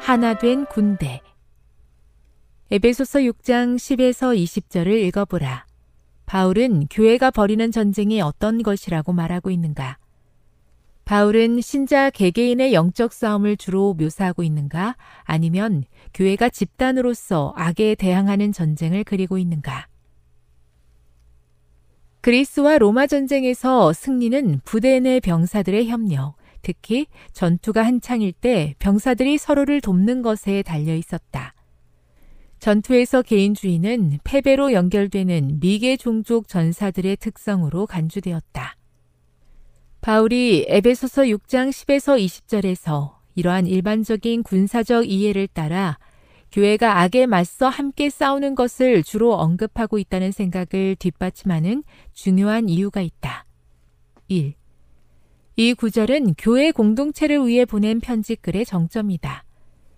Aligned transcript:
하나 0.00 0.34
된 0.38 0.64
군대 0.66 1.20
에베소서 2.70 3.20
6장 3.20 3.76
10에서 3.76 4.36
20절을 4.36 4.88
읽어보라. 5.06 5.66
바울은 6.26 6.86
교회가 6.90 7.30
벌이는 7.30 7.72
전쟁이 7.72 8.20
어떤 8.20 8.62
것이라고 8.62 9.12
말하고 9.12 9.50
있는가? 9.50 9.96
바울은 11.06 11.62
신자 11.62 12.10
개개인의 12.10 12.74
영적 12.74 13.14
싸움을 13.14 13.56
주로 13.56 13.94
묘사하고 13.94 14.42
있는가? 14.42 14.96
아니면 15.22 15.84
교회가 16.12 16.50
집단으로서 16.50 17.54
악에 17.56 17.94
대항하는 17.94 18.52
전쟁을 18.52 19.04
그리고 19.04 19.38
있는가? 19.38 19.86
그리스와 22.20 22.76
로마 22.76 23.06
전쟁에서 23.06 23.94
승리는 23.94 24.60
부대 24.64 25.00
내 25.00 25.20
병사들의 25.20 25.88
협력, 25.88 26.34
특히 26.68 27.06
전투가 27.32 27.82
한창일 27.82 28.30
때 28.30 28.74
병사들이 28.78 29.38
서로를 29.38 29.80
돕는 29.80 30.20
것에 30.20 30.60
달려 30.60 30.94
있었다. 30.94 31.54
전투에서 32.58 33.22
개인주의는 33.22 34.18
패배로 34.22 34.74
연결되는 34.74 35.60
미개 35.60 35.96
종족 35.96 36.46
전사들의 36.46 37.16
특성으로 37.16 37.86
간주되었다. 37.86 38.76
바울이 40.02 40.66
에베소서 40.68 41.22
6장 41.22 41.70
10에서 41.70 42.22
20절에서 42.22 43.14
이러한 43.34 43.66
일반적인 43.66 44.42
군사적 44.42 45.08
이해를 45.08 45.46
따라 45.46 45.98
교회가 46.52 47.00
악에 47.00 47.24
맞서 47.24 47.70
함께 47.70 48.10
싸우는 48.10 48.54
것을 48.54 49.02
주로 49.02 49.36
언급하고 49.36 49.98
있다는 49.98 50.32
생각을 50.32 50.96
뒷받침하는 50.98 51.82
중요한 52.12 52.68
이유가 52.68 53.00
있다. 53.00 53.46
1. 54.28 54.58
이 55.60 55.74
구절은 55.74 56.34
교회 56.38 56.70
공동체를 56.70 57.44
위해 57.44 57.64
보낸 57.64 57.98
편지글의 57.98 58.64
정점이다. 58.64 59.42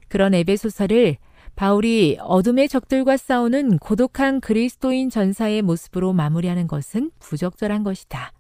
그런 0.09 0.33
에베소서를 0.33 1.19
바울이 1.55 2.17
어둠의 2.19 2.67
적들과 2.67 3.19
싸우는 3.19 3.77
고독한 3.77 4.41
그리스도인 4.41 5.11
전사의 5.11 5.61
모습으로 5.61 6.15
마무리하는 6.15 6.67
것은 6.67 7.11
부적절한 7.19 7.85
것이다. 7.85 8.33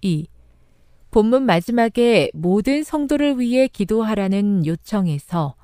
2. 0.00 0.26
본문 1.12 1.44
마지막에 1.44 2.32
모든 2.34 2.82
성도를 2.82 3.38
위해 3.38 3.68
기도하라는 3.68 4.66
요청에서 4.66 5.54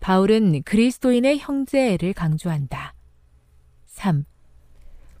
바울은 0.00 0.64
그리스도인의 0.64 1.38
형제를 1.38 2.12
강조한다. 2.12 2.92
3. 3.86 4.26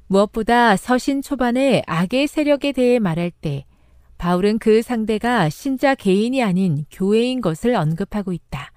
무엇보다 0.08 0.76
서신 0.76 1.22
초반에 1.22 1.82
악의 1.86 2.26
세력에 2.26 2.72
대해 2.72 2.98
말할 2.98 3.30
때 3.30 3.64
바울은 4.18 4.58
그 4.58 4.82
상대가 4.82 5.48
신자 5.48 5.94
개인이 5.94 6.42
아닌 6.42 6.84
교회인 6.90 7.40
것을 7.40 7.74
언급하고 7.74 8.32
있다. 8.32 8.72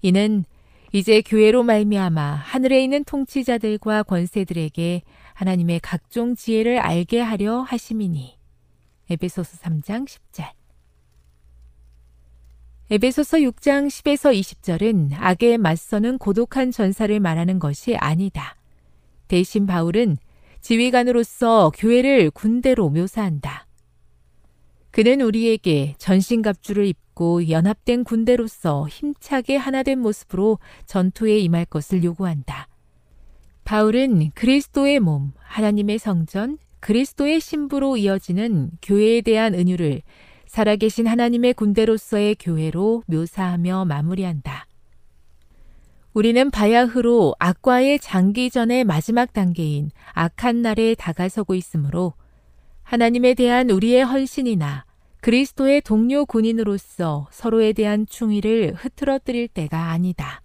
이는 0.00 0.44
이제 0.92 1.22
교회로 1.22 1.62
말미암아 1.62 2.20
하늘에 2.20 2.82
있는 2.82 3.04
통치자들과 3.04 4.02
권세들에게 4.02 5.02
하나님의 5.34 5.80
각종 5.80 6.34
지혜를 6.34 6.78
알게 6.78 7.20
하려 7.20 7.62
하심이니. 7.62 8.38
에베소서 9.10 9.58
3장 9.58 10.06
10절. 10.06 10.50
에베소서 12.90 13.38
6장 13.38 13.86
10에서 13.86 14.38
20절은 14.38 15.12
악에 15.14 15.56
맞서는 15.56 16.18
고독한 16.18 16.70
전사를 16.70 17.18
말하는 17.20 17.58
것이 17.58 17.96
아니다. 17.96 18.56
대신 19.28 19.66
바울은 19.66 20.18
지휘관으로서 20.60 21.72
교회를 21.74 22.30
군대로 22.30 22.90
묘사한다. 22.90 23.66
그는 24.92 25.22
우리에게 25.22 25.94
전신갑주를 25.96 26.86
입고 26.86 27.48
연합된 27.48 28.04
군대로서 28.04 28.86
힘차게 28.88 29.56
하나된 29.56 29.98
모습으로 29.98 30.58
전투에 30.84 31.38
임할 31.38 31.64
것을 31.64 32.04
요구한다. 32.04 32.68
바울은 33.64 34.32
그리스도의 34.34 35.00
몸, 35.00 35.32
하나님의 35.38 35.98
성전, 35.98 36.58
그리스도의 36.80 37.40
신부로 37.40 37.96
이어지는 37.96 38.72
교회에 38.82 39.22
대한 39.22 39.54
은유를 39.54 40.02
살아계신 40.46 41.06
하나님의 41.06 41.54
군대로서의 41.54 42.36
교회로 42.38 43.04
묘사하며 43.06 43.86
마무리한다. 43.86 44.66
우리는 46.12 46.50
바야흐로 46.50 47.36
악과의 47.38 47.98
장기전의 48.00 48.84
마지막 48.84 49.32
단계인 49.32 49.90
악한 50.12 50.60
날에 50.60 50.94
다가서고 50.94 51.54
있으므로 51.54 52.12
하나님에 52.82 53.34
대한 53.34 53.70
우리의 53.70 54.04
헌신이나 54.04 54.84
그리스도의 55.20 55.82
동료 55.82 56.26
군인으로서 56.26 57.28
서로에 57.30 57.72
대한 57.72 58.06
충의를 58.06 58.74
흐트러뜨릴 58.76 59.48
때가 59.48 59.90
아니다. 59.90 60.42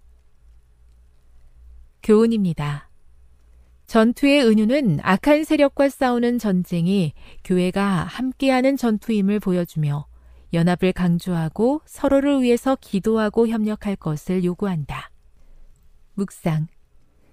교훈입니다. 2.02 2.88
전투의 3.86 4.46
은유는 4.46 5.00
악한 5.02 5.44
세력과 5.44 5.88
싸우는 5.88 6.38
전쟁이 6.38 7.12
교회가 7.42 8.04
함께하는 8.04 8.76
전투임을 8.76 9.40
보여주며 9.40 10.06
연합을 10.52 10.92
강조하고 10.92 11.80
서로를 11.84 12.42
위해서 12.42 12.76
기도하고 12.80 13.48
협력할 13.48 13.96
것을 13.96 14.44
요구한다. 14.44 15.10
묵상. 16.14 16.68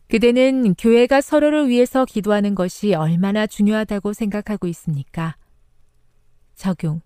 그대는 0.07 0.75
교회가 0.75 1.22
서로를 1.22 1.68
위해서 1.68 2.06
기도하는 2.06 2.54
것이 2.54 2.94
얼마나 2.94 3.48
중요하다고 3.48 4.13
생각하고 4.13 4.68
있습니까? 4.68 5.36
적용. 6.56 7.02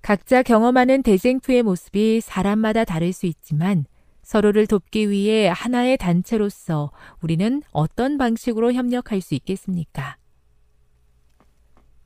각자 0.00 0.42
경험하는 0.42 1.02
대쟁투의 1.02 1.62
모습이 1.62 2.20
사람마다 2.20 2.84
다를 2.84 3.12
수 3.12 3.26
있지만 3.26 3.84
서로를 4.22 4.66
돕기 4.66 5.10
위해 5.10 5.48
하나의 5.48 5.98
단체로서 5.98 6.90
우리는 7.20 7.62
어떤 7.70 8.16
방식으로 8.16 8.72
협력할 8.72 9.20
수 9.20 9.34
있겠습니까? 9.34 10.16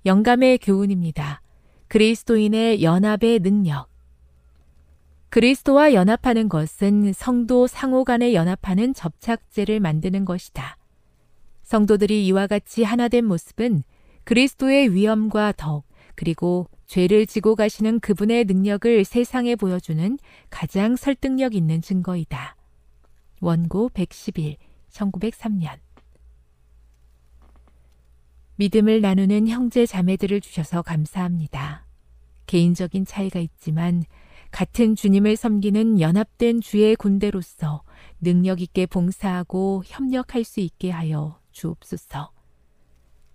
영감의 0.07 0.59
교훈입니다. 0.59 1.43
그리스도인의 1.89 2.83
연합의 2.83 3.41
능력. 3.41 3.90
그리스도와 5.31 5.95
연합하는 5.95 6.49
것은 6.49 7.13
성도 7.13 7.69
상호 7.69 8.05
간에 8.05 8.35
연합하는 8.35 8.95
접착제를 8.95 9.79
만드는 9.79 10.25
것이다. 10.25 10.77
성도들이 11.63 12.27
이와 12.27 12.49
같이 12.49 12.83
하나된 12.83 13.25
모습은 13.27 13.85
그리스도의 14.25 14.93
위엄과 14.93 15.53
덕, 15.57 15.85
그리고 16.17 16.69
죄를 16.87 17.27
지고 17.27 17.55
가시는 17.55 18.01
그분의 18.01 18.45
능력을 18.45 19.05
세상에 19.05 19.55
보여주는 19.55 20.19
가장 20.51 20.97
설득력 20.97 21.55
있는 21.55 21.81
증거이다. 21.81 22.57
원고 23.41 23.89
111, 23.91 24.57
1903년. 24.91 25.79
믿음을 28.57 29.01
나누는 29.01 29.47
형제 29.47 29.87
자매들을 29.87 30.41
주셔서 30.41 30.83
감사합니다. 30.83 31.87
개인적인 32.47 33.07
차이가 33.07 33.39
있지만 33.39 34.03
같은 34.51 34.97
주님을 34.97 35.37
섬기는 35.37 36.01
연합된 36.01 36.61
주의 36.61 36.97
군대로서 36.97 37.83
능력 38.21 38.61
있게 38.61 38.87
봉사하고 38.87 39.83
협력할 39.87 40.45
수 40.45 40.61
있게 40.61 40.91
하여 40.91 41.39
주옵소서. 41.53 42.33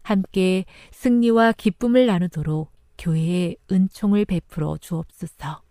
함께 0.03 0.65
승리와 0.91 1.53
기쁨을 1.53 2.05
나누도록 2.05 2.71
교회에 2.97 3.55
은총을 3.71 4.25
베풀어 4.25 4.77
주옵소서. 4.77 5.61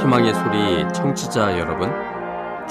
희망의 0.00 0.34
소리 0.34 0.92
청취자 0.92 1.58
여러분, 1.58 2.11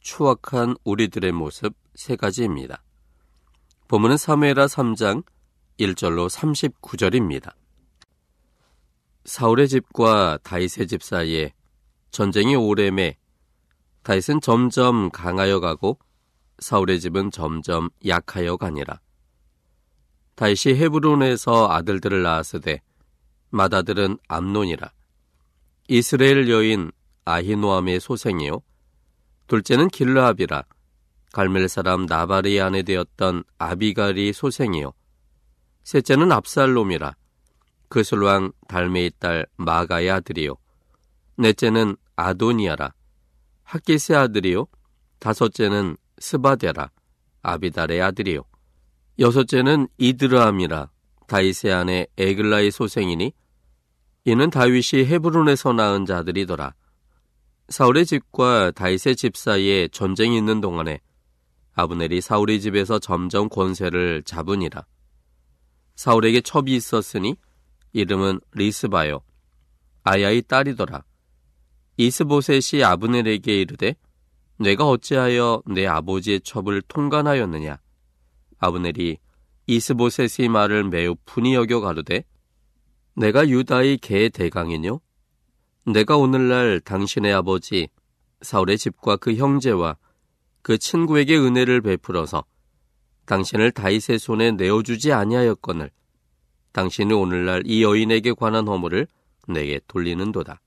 추악한 0.00 0.76
우리들의 0.84 1.32
모습 1.32 1.74
세 1.94 2.16
가지입니다. 2.16 2.82
본문은 3.88 4.16
사무엘하 4.16 4.66
3장 4.66 5.24
1절로 5.78 6.28
39절입니다. 6.30 7.52
사울의 9.24 9.68
집과 9.68 10.38
다윗의 10.42 10.86
집 10.86 11.02
사이에 11.02 11.52
전쟁이 12.10 12.56
오래매 12.56 13.16
다윗은 14.02 14.40
점점 14.40 15.10
강하여 15.10 15.60
가고 15.60 15.98
사울의 16.58 17.00
집은 17.00 17.30
점점 17.30 17.90
약하여 18.06 18.56
가니라. 18.56 19.00
다윗이 20.34 20.76
헤브론에서 20.76 21.70
아들들을 21.70 22.22
낳았으되 22.22 22.80
맏아들은 23.50 24.18
암논이라. 24.28 24.90
이스라엘 25.88 26.48
여인 26.48 26.90
아히노암의 27.24 28.00
소생이요. 28.00 28.62
둘째는 29.50 29.88
길르압이라. 29.88 30.62
갈멜 31.32 31.66
사람 31.66 32.06
나발의 32.06 32.60
아내 32.60 32.84
되었던 32.84 33.42
아비갈이 33.58 34.32
소생이요. 34.32 34.92
셋째는 35.82 36.30
압살롬이라. 36.30 37.16
그술왕 37.88 38.52
달메의 38.68 39.10
딸 39.18 39.46
마가의 39.56 40.08
아들이요. 40.08 40.54
넷째는 41.36 41.96
아도니아라. 42.14 42.92
학기세 43.64 44.14
아들이요. 44.14 44.68
다섯째는 45.18 45.96
스바데라. 46.20 46.92
아비달의 47.42 48.00
아들이요. 48.02 48.44
여섯째는 49.18 49.88
이드르암이라. 49.98 50.90
다이세 51.26 51.72
아내 51.72 52.06
에글라의 52.16 52.70
소생이니 52.70 53.32
이는 54.26 54.50
다윗이 54.50 55.06
헤브론에서 55.06 55.72
낳은 55.72 56.06
자들이더라. 56.06 56.72
사울의 57.70 58.04
집과 58.04 58.72
다윗의 58.72 59.14
집 59.14 59.36
사이에 59.36 59.86
전쟁이 59.88 60.36
있는 60.36 60.60
동안에 60.60 61.00
아브넬이 61.74 62.20
사울의 62.20 62.60
집에서 62.60 62.98
점점 62.98 63.48
권세를 63.48 64.24
잡으니라. 64.24 64.84
사울에게 65.94 66.40
첩이 66.40 66.74
있었으니 66.74 67.36
이름은 67.92 68.40
리스바요. 68.54 69.20
아야의 70.02 70.42
딸이더라. 70.42 71.04
이스보셋이 71.96 72.82
아브넬에게 72.82 73.60
이르되 73.60 73.94
내가 74.58 74.88
어찌하여 74.88 75.62
내 75.66 75.86
아버지의 75.86 76.40
첩을 76.40 76.82
통관하였느냐 76.82 77.78
아브넬이 78.58 79.18
이스보셋의 79.68 80.48
말을 80.48 80.84
매우 80.88 81.14
분이 81.24 81.54
여겨 81.54 81.80
가로되 81.80 82.24
내가 83.14 83.48
유다의 83.48 83.98
개 83.98 84.28
대강이뇨 84.28 85.00
내가 85.86 86.16
오늘날 86.16 86.80
당신의 86.80 87.32
아버지 87.32 87.88
사울의 88.42 88.78
집과 88.78 89.16
그 89.16 89.34
형제와 89.34 89.96
그 90.62 90.78
친구에게 90.78 91.36
은혜를 91.36 91.80
베풀어서 91.80 92.44
당신을 93.26 93.72
다윗의 93.72 94.18
손에 94.18 94.52
내어주지 94.52 95.12
아니하였거늘 95.12 95.90
당신이 96.72 97.12
오늘날 97.12 97.62
이 97.66 97.82
여인에게 97.82 98.34
관한 98.34 98.68
허물을 98.68 99.06
내게 99.48 99.80
돌리는도다. 99.86 100.60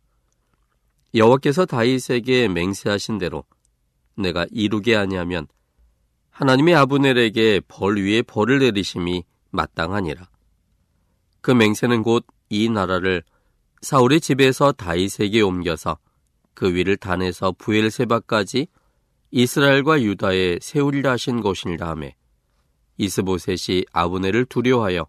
여호와께서 1.15 1.65
다윗에게 1.65 2.47
맹세하신 2.47 3.19
대로 3.19 3.45
내가 4.15 4.45
이루게 4.51 4.95
아니하면 4.95 5.47
하나님의 6.31 6.75
아브넬에게 6.75 7.61
벌 7.67 7.97
위에 7.97 8.23
벌을 8.23 8.59
내리심이 8.59 9.23
마땅하니라. 9.51 10.27
그 11.41 11.51
맹세는 11.51 12.03
곧 12.03 12.25
이 12.53 12.69
나라를 12.69 13.23
사울의 13.83 14.21
집에서 14.21 14.71
다윗에게 14.71 15.41
옮겨서 15.41 15.97
그 16.53 16.73
위를 16.73 16.95
단에서 16.95 17.51
부엘세바까지 17.51 18.67
이스라엘과 19.31 20.01
유다에 20.01 20.59
세우리라 20.61 21.11
하신 21.11 21.41
것이니라 21.41 21.89
하매 21.89 22.15
이스보셋이 22.97 23.83
아브넬을 23.91 24.45
두려워하여 24.45 25.05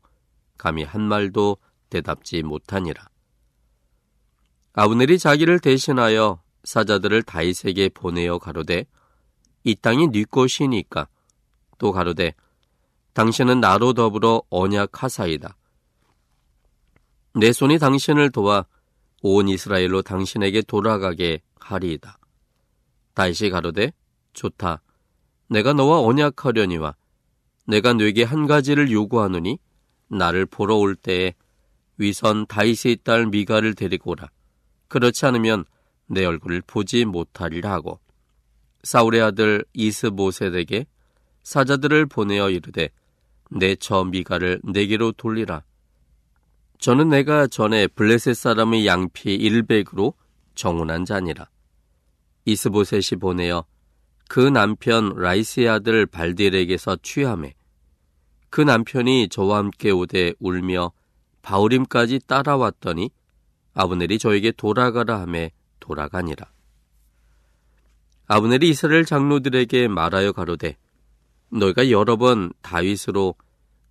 감히 0.59 0.83
한 0.83 1.03
말도 1.03 1.59
대답지 1.89 2.43
못하니라. 2.43 3.07
아브넬이 4.73 5.21
자기를 5.21 5.61
대신하여 5.61 6.43
사자들을 6.65 7.23
다윗에게 7.23 7.91
보내어 7.91 8.39
가로되 8.39 8.87
이 9.63 9.77
땅이 9.77 10.09
네 10.09 10.25
것이니까 10.25 11.07
또 11.79 11.93
가로되 11.93 12.35
당신은 13.13 13.61
나로 13.61 13.93
더불어 13.93 14.43
언약하사이다. 14.51 15.57
내 17.37 17.53
손이 17.53 17.79
당신을 17.79 18.31
도와 18.31 18.65
온 19.21 19.49
이스라엘로 19.49 20.03
당신에게 20.03 20.63
돌아가게 20.63 21.41
하리이다. 21.59 22.19
다윗이 23.15 23.51
가로되 23.51 23.93
좋다. 24.35 24.83
내가 25.49 25.73
너와 25.73 26.01
언약하려니와 26.01 26.95
내가 27.67 27.93
네게 27.93 28.23
한 28.23 28.47
가지를 28.47 28.91
요구하노니 28.93 29.59
나를 30.09 30.47
보러 30.47 30.77
올 30.77 30.95
때에 30.95 31.35
위선 31.97 32.47
다윗의 32.47 32.99
딸 33.03 33.27
미가를 33.27 33.75
데리고 33.75 34.13
오라. 34.13 34.29
그렇지 34.87 35.27
않으면 35.27 35.65
내 36.07 36.25
얼굴을 36.25 36.63
보지 36.67 37.05
못하리라 37.05 37.73
하고 37.73 37.99
사울의 38.85 39.23
아들 39.23 39.65
이스보셋에게 39.73 40.87
사자들을 41.43 42.07
보내어 42.07 42.51
이르되 42.51 42.91
내저 43.51 44.05
미가를 44.05 44.61
내게로 44.63 45.13
돌리라 45.13 45.63
저는 46.85 47.09
내가 47.09 47.47
전에 47.47 47.87
블레셋 47.87 48.37
사람의 48.37 48.87
양피 48.87 49.39
100으로 49.39 50.13
정운한 50.55 51.07
자니라. 51.07 51.49
이스보셋이 52.45 53.19
보내어 53.21 53.65
그 54.29 54.41
남편 54.41 55.15
라이스의 55.17 55.67
아들 55.67 56.05
발딜에게서 56.05 56.99
취함해 57.03 57.55
그 58.51 58.61
남편이 58.61 59.31
저와 59.31 59.57
함께 59.57 59.93
오되 59.93 60.35
울며 60.39 60.93
바울임까지 61.41 62.21
따라왔더니 62.27 63.09
아브넬이 63.73 64.19
저에게 64.19 64.53
돌아가라 64.53 65.23
함에 65.23 65.53
돌아가니라. 65.81 66.53
아브넬이 68.27 68.69
이스라엘 68.69 69.07
장로들에게 69.07 69.89
말하여 69.89 70.33
가로되 70.33 70.77
너희가 71.49 71.91
여러 71.91 72.19
번 72.19 72.53
다윗으로 72.61 73.37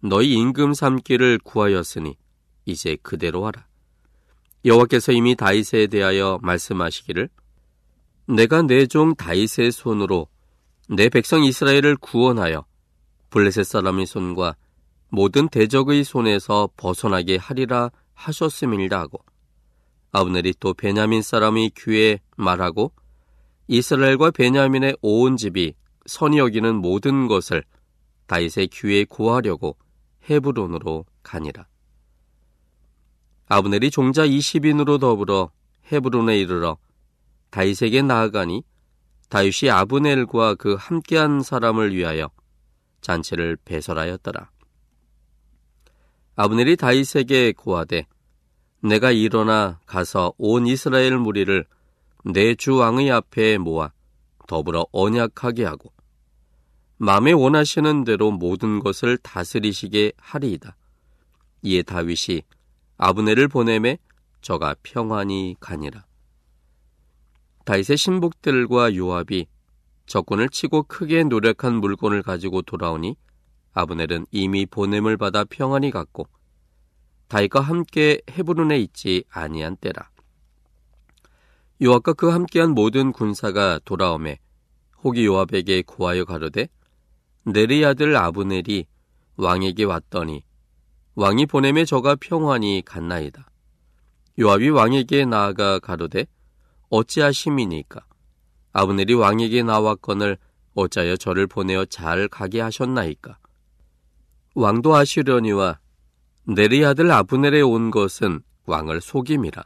너희 0.01 0.33
임금 0.33 0.75
삼기를 0.75 1.39
구하였으니 1.43 2.17
이제 2.65 2.98
그대로 3.01 3.46
하라. 3.46 3.67
여호와께서 4.65 5.12
이미 5.12 5.36
다윗에 5.36 5.88
대하여 5.88 6.39
말씀하시기를 6.41 7.29
내가 8.27 8.62
내 8.62 8.86
종 8.88 9.15
다윗의 9.15 9.72
손으로 9.72 10.27
내 10.89 11.10
백성 11.10 11.43
이스라엘을 11.43 11.98
구원하여 11.98 12.65
블레셋 13.29 13.65
사람의 13.65 14.05
손과 14.05 14.55
모든 15.10 15.50
대적의 15.50 16.03
손에서 16.03 16.70
벗어나게 16.77 17.36
하리라 17.36 17.91
하셨음이라 18.13 19.00
하고 19.00 19.24
아브넬이 20.12 20.55
또 20.60 20.74
베냐민 20.74 21.22
사람의 21.22 21.72
귀에 21.75 22.20
말하고 22.38 22.93
이스라엘과 23.67 24.32
베냐민의 24.32 24.98
온 25.01 25.36
집이 25.36 25.74
선이 26.05 26.38
여기는 26.38 26.75
모든 26.75 27.27
것을 27.27 27.63
다윗의 28.27 28.67
귀에 28.67 29.03
구하려고 29.05 29.77
헤브론으로 30.29 31.05
가니라. 31.24 31.67
아브넬이 33.47 33.91
종자 33.91 34.25
20인으로 34.25 35.00
더불어 35.00 35.51
헤브론에 35.91 36.39
이르러 36.39 36.77
다윗에게 37.51 38.01
나아가니 38.01 38.63
다윗이 39.29 39.69
아브넬과 39.69 40.55
그 40.55 40.75
함께한 40.79 41.41
사람을 41.41 41.95
위하여 41.95 42.29
잔치를 43.01 43.57
배설하였더라. 43.65 44.50
아브넬이 46.35 46.77
다윗에게 46.77 47.53
고하되 47.53 48.07
내가 48.81 49.12
일어나 49.12 49.79
가서 49.85 50.33
온 50.38 50.67
이스라엘 50.67 51.17
무리를 51.17 51.65
내 52.25 52.55
주 52.55 52.75
왕의 52.77 53.12
앞에 53.12 53.57
모아 53.57 53.91
더불어 54.47 54.85
언약하게 54.91 55.65
하고 55.65 55.91
마음에 56.97 57.33
원하시는 57.33 58.05
대로 58.05 58.31
모든 58.31 58.79
것을 58.79 59.17
다스리시게 59.17 60.13
하리이다. 60.17 60.75
이에 61.63 61.81
다윗이 61.81 62.43
아브넬을 62.97 63.47
보내매 63.47 63.97
저가 64.41 64.75
평안히 64.83 65.55
가니라. 65.59 66.05
다윗의 67.65 67.97
신복들과 67.97 68.95
요압이 68.95 69.47
적군을 70.05 70.50
치고 70.50 70.83
크게 70.83 71.23
노력한 71.23 71.75
물건을 71.75 72.21
가지고 72.21 72.62
돌아오니 72.62 73.15
아브넬은 73.73 74.27
이미 74.31 74.65
보냄을 74.65 75.17
받아 75.17 75.45
평안히 75.45 75.91
갔고 75.91 76.27
다윗과 77.29 77.62
함께 77.62 78.21
헤브론에 78.29 78.77
있지 78.79 79.23
아니한 79.29 79.77
때라. 79.77 80.09
요압과 81.81 82.13
그 82.13 82.29
함께한 82.29 82.71
모든 82.71 83.12
군사가 83.12 83.79
돌아오매 83.83 84.39
혹이 85.03 85.25
요압에게 85.25 85.83
고하여 85.83 86.25
가로되 86.25 86.67
네리 87.45 87.83
아들 87.85 88.15
아브넬이 88.15 88.85
왕에게 89.38 89.83
왔더니 89.83 90.43
왕이 91.15 91.46
보냄에 91.46 91.86
저가 91.86 92.15
평안히 92.20 92.82
갔나이다. 92.84 93.48
요압이 94.39 94.70
왕에게 94.70 95.25
나아가 95.25 95.77
가로되 95.79 96.25
어찌하심이니까? 96.89 98.03
아브넬이 98.72 99.13
왕에게 99.13 99.62
나왔거늘 99.62 100.38
어찌하여 100.74 101.17
저를 101.17 101.46
보내어 101.46 101.86
잘 101.86 102.27
가게 102.27 102.62
하셨나이까? 102.62 103.38
왕도 104.55 104.96
아시려니와 104.96 105.79
네리 106.46 106.84
아들 106.84 107.12
아브넬에 107.12 107.62
온 107.62 107.91
것은 107.91 108.41
왕을 108.65 109.01
속임이라. 109.01 109.63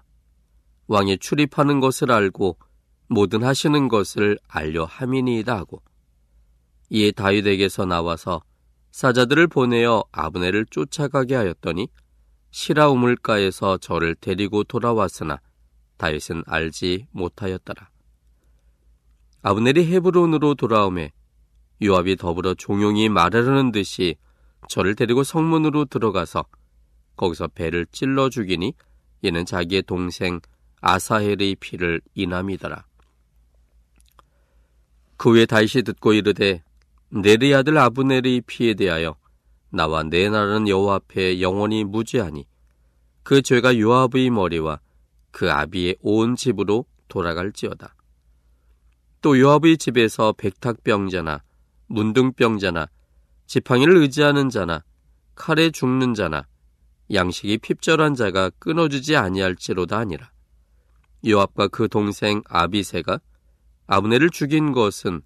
왕이 0.87 1.19
출입하는 1.19 1.79
것을 1.79 2.11
알고 2.11 2.57
모든 3.07 3.43
하시는 3.43 3.87
것을 3.87 4.37
알려 4.49 4.83
함이니이다 4.83 5.55
하고 5.55 5.81
이에 6.89 7.11
다윗에게서 7.11 7.85
나와서 7.85 8.41
사자들을 8.97 9.45
보내어 9.45 10.05
아브넬을 10.11 10.65
쫓아가게 10.71 11.35
하였더니 11.35 11.87
시라 12.49 12.89
우물가에서 12.89 13.77
저를 13.77 14.15
데리고 14.15 14.63
돌아왔으나 14.63 15.39
다윗은 15.97 16.41
알지 16.47 17.05
못하였더라. 17.11 17.91
아브넬이 19.43 19.85
헤브론으로 19.85 20.55
돌아오매 20.55 21.11
요압이 21.83 22.15
더불어 22.15 22.55
종용이 22.55 23.07
말하려는 23.09 23.71
듯이 23.71 24.15
저를 24.67 24.95
데리고 24.95 25.23
성문으로 25.23 25.85
들어가서 25.85 26.45
거기서 27.17 27.49
배를 27.49 27.85
찔러 27.91 28.29
죽이니 28.29 28.73
이는 29.21 29.45
자기의 29.45 29.83
동생 29.83 30.39
아사헬의 30.81 31.57
피를 31.59 32.01
인함이더라. 32.15 32.83
그 35.17 35.33
후에 35.33 35.45
다윗이 35.45 35.83
듣고 35.83 36.13
이르되 36.13 36.63
네리 37.09 37.55
아들 37.55 37.77
아브넬의 37.77 38.41
피에 38.41 38.73
대하여 38.73 39.15
나와 39.69 40.03
내 40.03 40.29
나라는 40.29 40.67
여호와 40.67 40.95
앞에 40.95 41.39
영원히 41.39 41.83
무죄하니 41.85 42.45
그 43.23 43.41
죄가 43.41 43.79
요압의 43.79 44.29
머리와 44.29 44.79
그 45.31 45.51
아비의 45.51 45.97
온 46.01 46.35
집으로 46.35 46.85
돌아갈지어다. 47.07 47.95
또 49.21 49.39
요압의 49.39 49.77
집에서 49.77 50.33
백탁병자나 50.33 51.43
문둥병자나 51.87 52.87
지팡이를 53.45 53.97
의지하는 53.97 54.49
자나 54.49 54.83
칼에 55.35 55.69
죽는 55.69 56.13
자나 56.13 56.45
양식이 57.13 57.59
핍절한 57.59 58.15
자가 58.15 58.49
끊어주지 58.59 59.15
아니할지로다 59.15 59.97
아니라 59.97 60.31
요압과 61.25 61.69
그 61.69 61.87
동생 61.87 62.41
아비세가 62.49 63.21
아브네를 63.87 64.29
죽인 64.29 64.73
것은 64.73 65.21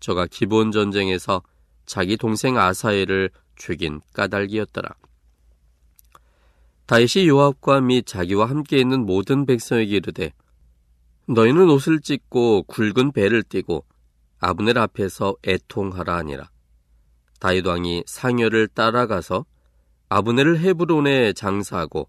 저가 0.00 0.26
기본 0.26 0.72
전쟁에서 0.72 1.42
자기 1.86 2.16
동생 2.16 2.58
아사엘을 2.58 3.30
죽인 3.56 4.00
까닭이었더라. 4.12 4.90
다윗이 6.86 7.28
요압과 7.28 7.82
및 7.82 8.06
자기와 8.06 8.48
함께 8.48 8.78
있는 8.78 9.04
모든 9.04 9.44
백성에게 9.44 9.96
이르되 9.96 10.32
너희는 11.26 11.68
옷을 11.68 12.00
찢고 12.00 12.62
굵은 12.62 13.12
배를 13.12 13.42
띠고 13.42 13.84
아브넬 14.40 14.78
앞에서 14.78 15.36
애통하라 15.46 16.16
하니라. 16.16 16.48
다윗 17.40 17.66
왕이 17.66 18.04
상여를 18.06 18.68
따라가서 18.68 19.44
아브넬을 20.08 20.60
헤브론에 20.60 21.34
장사하고 21.34 22.08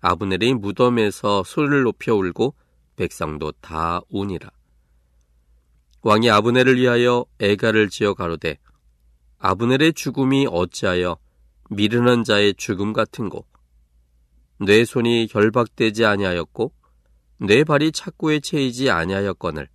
아브넬의 0.00 0.54
무덤에서 0.54 1.42
소리를 1.44 1.82
높여 1.82 2.14
울고 2.14 2.54
백성도 2.96 3.52
다 3.60 4.00
우니라. 4.08 4.50
왕이 6.02 6.30
아브넬을 6.30 6.78
위하여 6.78 7.24
애가를 7.38 7.88
지어 7.88 8.14
가로되 8.14 8.58
아브넬의 9.38 9.94
죽음이 9.94 10.46
어찌하여 10.50 11.16
미르는 11.70 12.24
자의 12.24 12.54
죽음 12.54 12.92
같은고 12.92 13.46
내 14.58 14.84
손이 14.84 15.28
결박되지 15.28 16.04
아니하였고 16.04 16.72
내 17.38 17.64
발이 17.64 17.92
착고에 17.92 18.40
채이지 18.40 18.90
아니하였거늘 18.90 19.68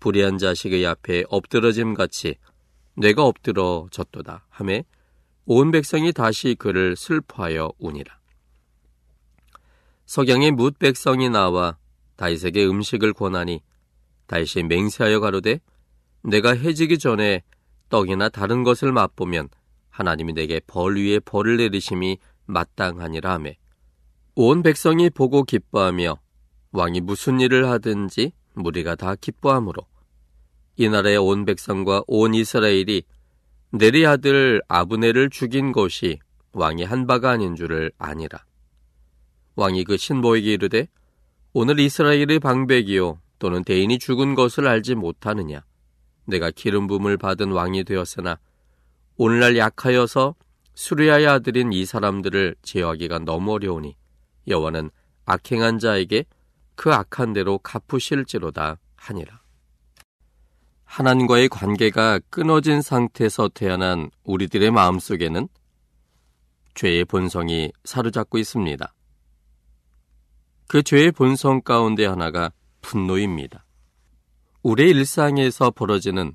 불의한 0.00 0.38
자식의 0.38 0.86
앞에 0.86 1.24
엎드러짐 1.28 1.94
같이 1.94 2.36
내가 2.96 3.24
엎드러졌도다 3.24 4.46
하매 4.48 4.84
온 5.44 5.70
백성이 5.70 6.12
다시 6.12 6.54
그를 6.56 6.94
슬퍼하여 6.94 7.72
우니라. 7.78 8.18
석양의 10.06 10.52
뭇 10.52 10.78
백성이 10.78 11.30
나와 11.30 11.78
다윗에게 12.16 12.66
음식을 12.66 13.12
권하니 13.12 13.62
다시 14.28 14.62
맹세하여 14.62 15.20
가로되 15.20 15.58
내가 16.22 16.54
해지기 16.54 16.98
전에 16.98 17.42
떡이나 17.88 18.28
다른 18.28 18.62
것을 18.62 18.92
맛보면 18.92 19.48
하나님이 19.88 20.34
내게 20.34 20.60
벌 20.66 20.96
위에 20.96 21.18
벌을 21.18 21.56
내리심이 21.56 22.18
마땅하니라 22.46 23.32
하매. 23.32 23.56
온 24.36 24.62
백성이 24.62 25.10
보고 25.10 25.42
기뻐하며 25.42 26.18
왕이 26.72 27.00
무슨 27.00 27.40
일을 27.40 27.68
하든지 27.68 28.32
무리가 28.54 28.94
다 28.94 29.16
기뻐하므로. 29.16 29.82
이 30.76 30.88
나라의 30.88 31.16
온 31.16 31.44
백성과 31.44 32.02
온 32.06 32.34
이스라엘이 32.34 33.02
네리 33.70 34.06
아들 34.06 34.60
아브네를 34.68 35.30
죽인 35.30 35.72
것이 35.72 36.18
왕이 36.52 36.84
한 36.84 37.06
바가 37.06 37.30
아닌 37.30 37.56
줄을 37.56 37.90
아니라. 37.98 38.44
왕이 39.56 39.84
그 39.84 39.96
신보에게 39.96 40.52
이르되 40.52 40.86
오늘 41.54 41.80
이스라엘의 41.80 42.38
방백이요 42.40 43.18
또는 43.38 43.64
대인이 43.64 43.98
죽은 43.98 44.34
것을 44.34 44.66
알지 44.66 44.94
못하느냐? 44.94 45.64
내가 46.26 46.50
기름 46.50 46.86
붐을 46.86 47.16
받은 47.16 47.52
왕이 47.52 47.84
되었으나 47.84 48.38
오늘날 49.16 49.56
약하여서 49.56 50.34
수리아의 50.74 51.26
아들인 51.26 51.72
이 51.72 51.84
사람들을 51.84 52.56
제어하기가 52.62 53.20
너무 53.20 53.52
어려우니 53.54 53.96
여호와는 54.46 54.90
악행한 55.24 55.78
자에게 55.78 56.24
그 56.76 56.92
악한 56.92 57.32
대로 57.32 57.58
갚으실지로다 57.58 58.78
하니라. 58.96 59.42
하나님과의 60.84 61.48
관계가 61.48 62.20
끊어진 62.30 62.80
상태에서 62.80 63.48
태어난 63.48 64.10
우리들의 64.24 64.70
마음속에는 64.70 65.48
죄의 66.74 67.04
본성이 67.04 67.72
사로잡고 67.84 68.38
있습니다. 68.38 68.94
그 70.68 70.82
죄의 70.82 71.12
본성 71.12 71.62
가운데 71.62 72.06
하나가 72.06 72.52
분노입니다. 72.88 73.66
우리의 74.62 74.90
일상에서 74.90 75.70
벌어지는 75.70 76.34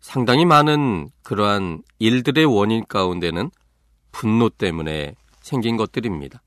상당히 0.00 0.44
많은 0.44 1.08
그러한 1.22 1.84
일들의 2.00 2.44
원인 2.46 2.84
가운데는 2.84 3.52
분노 4.10 4.48
때문에 4.48 5.14
생긴 5.40 5.76
것들입니다. 5.76 6.42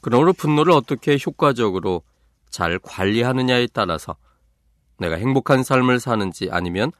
그러므로 0.00 0.32
분노를 0.32 0.72
어떻게 0.72 1.18
효과적으로 1.24 2.02
잘 2.48 2.78
관리하느냐에 2.78 3.68
따라서 3.74 4.16
내가 4.96 5.16
행복한 5.16 5.62
삶을 5.62 6.00
사는지 6.00 6.48
아니면 6.50 6.92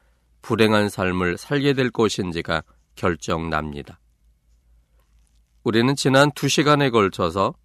불행한 0.43 0.89
삶을 0.89 1.39
살게 1.39 1.73
될 1.73 1.89
것인지가 1.89 2.61
결정납니다. 2.93 3.99
우리는 5.63 5.95
지난 5.95 6.31
두 6.33 6.47
시간에 6.47 6.91
걸쳐서 6.91 7.55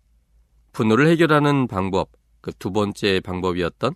분노를 0.72 1.08
해결하는 1.08 1.68
방법, 1.68 2.08
그 2.44 2.52
두 2.58 2.70
번째 2.72 3.20
방법이었던 3.20 3.94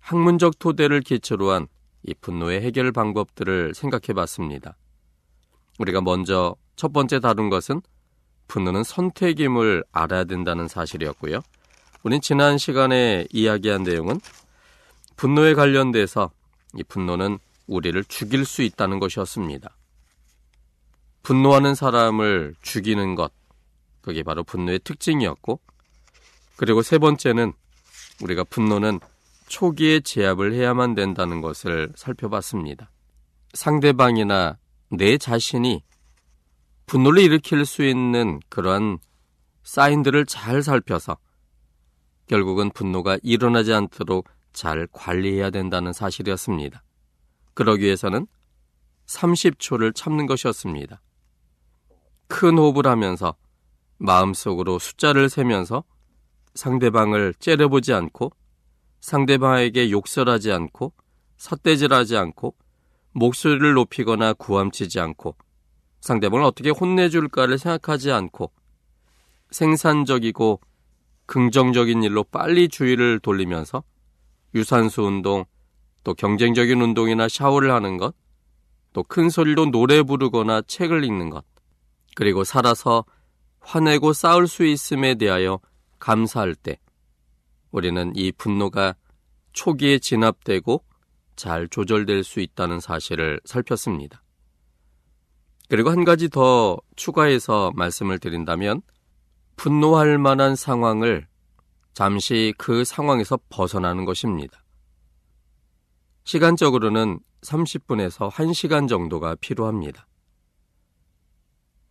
학문적 0.00 0.58
토대를 0.58 1.00
기초로 1.00 1.50
한 1.52 1.68
이 2.06 2.14
분노의 2.20 2.60
해결 2.60 2.92
방법들을 2.92 3.74
생각해 3.74 4.12
봤습니다. 4.14 4.76
우리가 5.78 6.02
먼저 6.02 6.54
첫 6.76 6.92
번째 6.92 7.18
다룬 7.18 7.48
것은 7.48 7.80
분노는 8.46 8.84
선택임을 8.84 9.84
알아야 9.90 10.24
된다는 10.24 10.68
사실이었고요. 10.68 11.40
우린 12.02 12.20
지난 12.20 12.58
시간에 12.58 13.26
이야기한 13.32 13.84
내용은 13.84 14.20
분노에 15.16 15.54
관련돼서 15.54 16.30
이 16.76 16.82
분노는 16.84 17.38
우리를 17.66 18.04
죽일 18.04 18.44
수 18.44 18.60
있다는 18.62 18.98
것이었습니다. 18.98 19.74
분노하는 21.22 21.74
사람을 21.74 22.54
죽이는 22.60 23.14
것, 23.14 23.32
그게 24.02 24.22
바로 24.22 24.44
분노의 24.44 24.80
특징이었고, 24.80 25.58
그리고 26.56 26.82
세 26.82 26.98
번째는 26.98 27.52
우리가 28.22 28.44
분노는 28.44 29.00
초기에 29.48 30.00
제압을 30.00 30.54
해야만 30.54 30.94
된다는 30.94 31.40
것을 31.40 31.92
살펴봤습니다. 31.96 32.90
상대방이나 33.52 34.58
내 34.90 35.18
자신이 35.18 35.82
분노를 36.86 37.22
일으킬 37.22 37.64
수 37.66 37.82
있는 37.84 38.40
그러한 38.48 38.98
사인들을 39.62 40.26
잘 40.26 40.62
살펴서 40.62 41.16
결국은 42.26 42.70
분노가 42.70 43.18
일어나지 43.22 43.72
않도록 43.72 44.28
잘 44.52 44.86
관리해야 44.92 45.50
된다는 45.50 45.92
사실이었습니다. 45.92 46.82
그러기 47.54 47.84
위해서는 47.84 48.26
30초를 49.06 49.94
참는 49.94 50.26
것이었습니다. 50.26 51.00
큰 52.28 52.58
호흡을 52.58 52.86
하면서 52.86 53.34
마음속으로 53.98 54.78
숫자를 54.78 55.28
세면서 55.28 55.84
상대방을 56.54 57.34
째려보지 57.38 57.92
않고 57.92 58.32
상대방에게 59.00 59.90
욕설하지 59.90 60.52
않고 60.52 60.92
삿대질하지 61.36 62.16
않고 62.16 62.54
목소리를 63.12 63.74
높이거나 63.74 64.32
구함치지 64.32 65.00
않고 65.00 65.36
상대방을 66.00 66.44
어떻게 66.44 66.70
혼내줄까를 66.70 67.58
생각하지 67.58 68.12
않고 68.12 68.50
생산적이고 69.50 70.60
긍정적인 71.26 72.02
일로 72.02 72.24
빨리 72.24 72.68
주의를 72.68 73.20
돌리면서 73.20 73.82
유산소 74.54 75.04
운동, 75.04 75.44
또 76.02 76.14
경쟁적인 76.14 76.80
운동이나 76.80 77.28
샤워를 77.28 77.72
하는 77.72 77.96
것, 77.96 78.14
또 78.92 79.02
큰 79.02 79.28
소리로 79.28 79.70
노래 79.70 80.02
부르거나 80.02 80.62
책을 80.62 81.04
읽는 81.04 81.30
것, 81.30 81.44
그리고 82.14 82.44
살아서 82.44 83.04
화내고 83.60 84.12
싸울 84.12 84.46
수 84.46 84.64
있음에 84.64 85.14
대하여 85.14 85.58
감사할 86.04 86.54
때 86.54 86.78
우리는 87.70 88.12
이 88.14 88.30
분노가 88.30 88.94
초기에 89.54 89.98
진압되고 89.98 90.84
잘 91.34 91.66
조절될 91.66 92.24
수 92.24 92.40
있다는 92.40 92.78
사실을 92.78 93.40
살폈습니다. 93.46 94.22
그리고 95.70 95.88
한 95.88 96.04
가지 96.04 96.28
더 96.28 96.76
추가해서 96.94 97.72
말씀을 97.74 98.18
드린다면 98.18 98.82
분노할 99.56 100.18
만한 100.18 100.56
상황을 100.56 101.26
잠시 101.94 102.52
그 102.58 102.84
상황에서 102.84 103.38
벗어나는 103.48 104.04
것입니다. 104.04 104.62
시간적으로는 106.24 107.18
30분에서 107.40 108.30
1시간 108.30 108.90
정도가 108.90 109.36
필요합니다. 109.36 110.06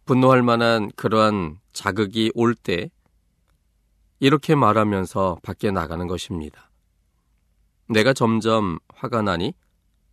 분노할 0.05 0.43
만한 0.43 0.91
그러한 0.95 1.57
자극이 1.71 2.31
올 2.35 2.53
때 2.53 2.91
이렇게 4.23 4.55
말하면서 4.55 5.39
밖에 5.43 5.69
나가는 5.69 6.07
것입니다. 6.07 6.71
내가 7.89 8.13
점점 8.13 8.79
화가 8.95 9.21
나니 9.21 9.53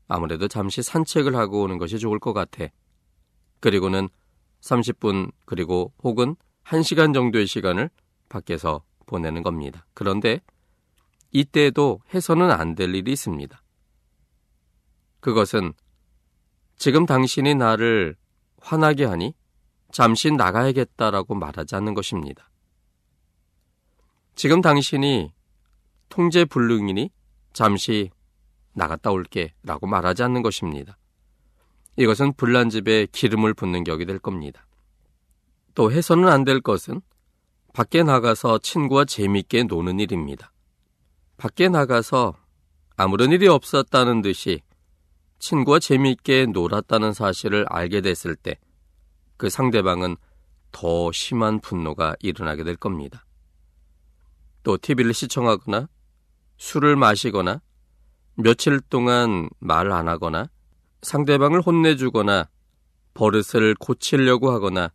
아무래도 0.09 0.49
잠시 0.49 0.83
산책을 0.83 1.37
하고 1.37 1.63
오는 1.63 1.79
것이 1.79 2.01
좋을 2.01 2.19
것 2.19 2.33
같아. 2.33 2.67
그리고는 3.61 4.09
30분 4.63 5.31
그리고 5.45 5.93
혹은 6.03 6.35
1시간 6.65 7.15
정도의 7.15 7.47
시간을 7.47 7.89
밖에서 8.29 8.83
보내는 9.07 9.45
겁니다. 9.45 9.87
그런데 9.95 10.41
이때도 11.31 12.01
해서는 12.13 12.51
안 12.51 12.75
될 12.75 12.93
일이 12.93 13.13
있습니다. 13.13 13.63
그것은 15.21 15.73
지금 16.75 17.07
당신이 17.07 17.55
나를 17.55 18.17
화나게 18.61 19.05
하니 19.05 19.35
잠시 19.93 20.33
나가야겠다라고 20.33 21.37
말하지 21.37 21.77
않는 21.77 21.95
것입니다. 21.95 22.50
지금 24.35 24.61
당신이 24.61 25.33
통제 26.09 26.45
불능이니 26.45 27.11
잠시 27.53 28.11
나갔다 28.73 29.11
올게 29.11 29.53
라고 29.63 29.87
말하지 29.87 30.23
않는 30.23 30.43
것입니다. 30.43 30.97
이것은 31.97 32.33
불난 32.35 32.71
집에 32.71 33.07
기름을 33.07 33.55
붓는 33.55 33.85
격이 33.85 34.07
될 34.07 34.19
겁니다. 34.19 34.67
또 35.75 35.93
해서는 35.93 36.29
안 36.29 36.45
될 36.45 36.61
것은 36.61 37.01
밖에 37.75 38.03
나가서 38.03 38.59
친구와 38.59 39.05
재밌게 39.05 39.65
노는 39.65 40.01
일입니다. 40.01 40.53
밖에 41.37 41.69
나가서 41.69 42.35
아무런 42.97 43.33
일이 43.33 43.49
없었다는 43.49 44.23
듯이 44.23 44.61
친구와 45.39 45.79
재미있게 45.79 46.47
놀았다는 46.47 47.13
사실을 47.13 47.67
알게 47.69 48.01
됐을 48.01 48.37
때 48.37 48.59
그 49.41 49.49
상대방은 49.49 50.19
더 50.71 51.11
심한 51.13 51.61
분노가 51.61 52.15
일어나게 52.21 52.63
될 52.63 52.77
겁니다. 52.77 53.25
또 54.63 54.77
TV를 54.77 55.15
시청하거나 55.15 55.89
술을 56.59 56.97
마시거나 56.97 57.61
며칠 58.35 58.81
동안 58.81 59.49
말 59.59 59.91
안 59.93 60.09
하거나 60.09 60.49
상대방을 61.03 61.61
혼내주거나 61.63 62.49
버릇을 63.15 63.75
고치려고 63.75 64.51
하거나 64.51 64.91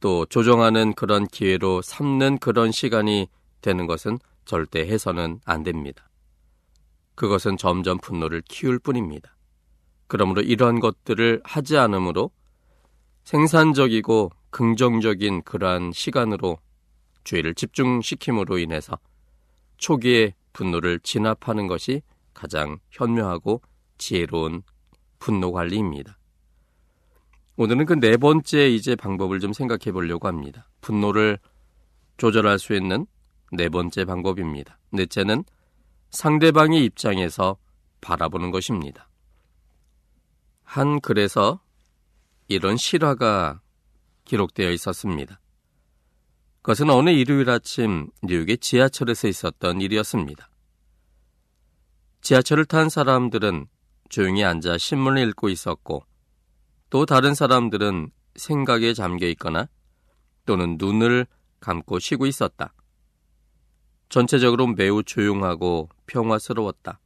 또 0.00 0.26
조정하는 0.26 0.94
그런 0.94 1.26
기회로 1.26 1.82
삼는 1.82 2.38
그런 2.38 2.70
시간이 2.70 3.28
되는 3.60 3.86
것은 3.86 4.18
절대 4.44 4.80
해서는 4.80 5.40
안 5.44 5.62
됩니다. 5.62 6.08
그것은 7.16 7.56
점점 7.56 7.98
분노를 7.98 8.42
키울 8.48 8.78
뿐입니다. 8.78 9.36
그러므로 10.06 10.40
이러한 10.40 10.80
것들을 10.80 11.42
하지 11.44 11.76
않으므로 11.76 12.30
생산적이고 13.24 14.30
긍정적인 14.50 15.42
그러한 15.42 15.92
시간으로 15.92 16.58
주의를 17.28 17.54
집중시킴으로 17.54 18.58
인해서 18.58 18.98
초기에 19.76 20.34
분노를 20.54 20.98
진압하는 21.00 21.66
것이 21.66 22.00
가장 22.32 22.78
현명하고 22.90 23.60
지혜로운 23.98 24.62
분노 25.18 25.52
관리입니다. 25.52 26.18
오늘은 27.56 27.84
그 27.84 27.94
네 27.94 28.16
번째 28.16 28.70
이제 28.70 28.96
방법을 28.96 29.40
좀 29.40 29.52
생각해 29.52 29.92
보려고 29.92 30.26
합니다. 30.26 30.68
분노를 30.80 31.38
조절할 32.16 32.58
수 32.58 32.74
있는 32.74 33.06
네 33.52 33.68
번째 33.68 34.06
방법입니다. 34.06 34.78
넷째는 34.92 35.44
상대방의 36.10 36.82
입장에서 36.84 37.58
바라보는 38.00 38.50
것입니다. 38.52 39.10
한 40.62 41.00
글에서 41.00 41.60
이런 42.46 42.78
실화가 42.78 43.60
기록되어 44.24 44.70
있었습니다. 44.70 45.40
그것은 46.68 46.90
어느 46.90 47.08
일요일 47.08 47.48
아침 47.48 48.10
뉴욕의 48.22 48.58
지하철에서 48.58 49.26
있었던 49.26 49.80
일이었습니다. 49.80 50.50
지하철을 52.20 52.66
탄 52.66 52.90
사람들은 52.90 53.68
조용히 54.10 54.44
앉아 54.44 54.76
신문을 54.76 55.26
읽고 55.28 55.48
있었고 55.48 56.04
또 56.90 57.06
다른 57.06 57.34
사람들은 57.34 58.10
생각에 58.36 58.92
잠겨 58.92 59.26
있거나 59.28 59.66
또는 60.44 60.76
눈을 60.78 61.26
감고 61.60 62.00
쉬고 62.00 62.26
있었다. 62.26 62.74
전체적으로 64.10 64.66
매우 64.66 65.02
조용하고 65.02 65.88
평화스러웠다. 66.06 67.00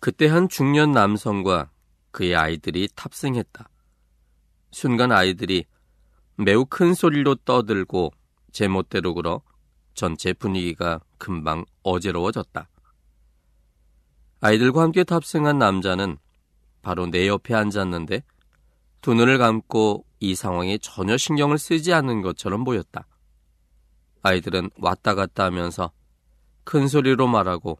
그때 0.00 0.26
한 0.26 0.48
중년 0.48 0.90
남성과 0.90 1.70
그의 2.10 2.34
아이들이 2.34 2.88
탑승했다. 2.96 3.68
순간 4.72 5.12
아이들이 5.12 5.66
매우 6.34 6.66
큰 6.66 6.94
소리로 6.94 7.36
떠들고 7.44 8.12
제멋대로 8.52 9.14
굴어 9.14 9.42
전체 9.94 10.32
분위기가 10.32 11.00
금방 11.18 11.64
어지러워졌다. 11.82 12.68
아이들과 14.40 14.82
함께 14.82 15.04
탑승한 15.04 15.58
남자는 15.58 16.16
바로 16.82 17.06
내 17.06 17.28
옆에 17.28 17.54
앉았는데 17.54 18.22
두 19.00 19.14
눈을 19.14 19.38
감고 19.38 20.04
이 20.20 20.34
상황에 20.34 20.78
전혀 20.78 21.16
신경을 21.16 21.58
쓰지 21.58 21.92
않는 21.92 22.22
것처럼 22.22 22.64
보였다. 22.64 23.06
아이들은 24.22 24.70
왔다 24.76 25.14
갔다 25.14 25.44
하면서 25.44 25.92
큰 26.64 26.88
소리로 26.88 27.26
말하고 27.26 27.78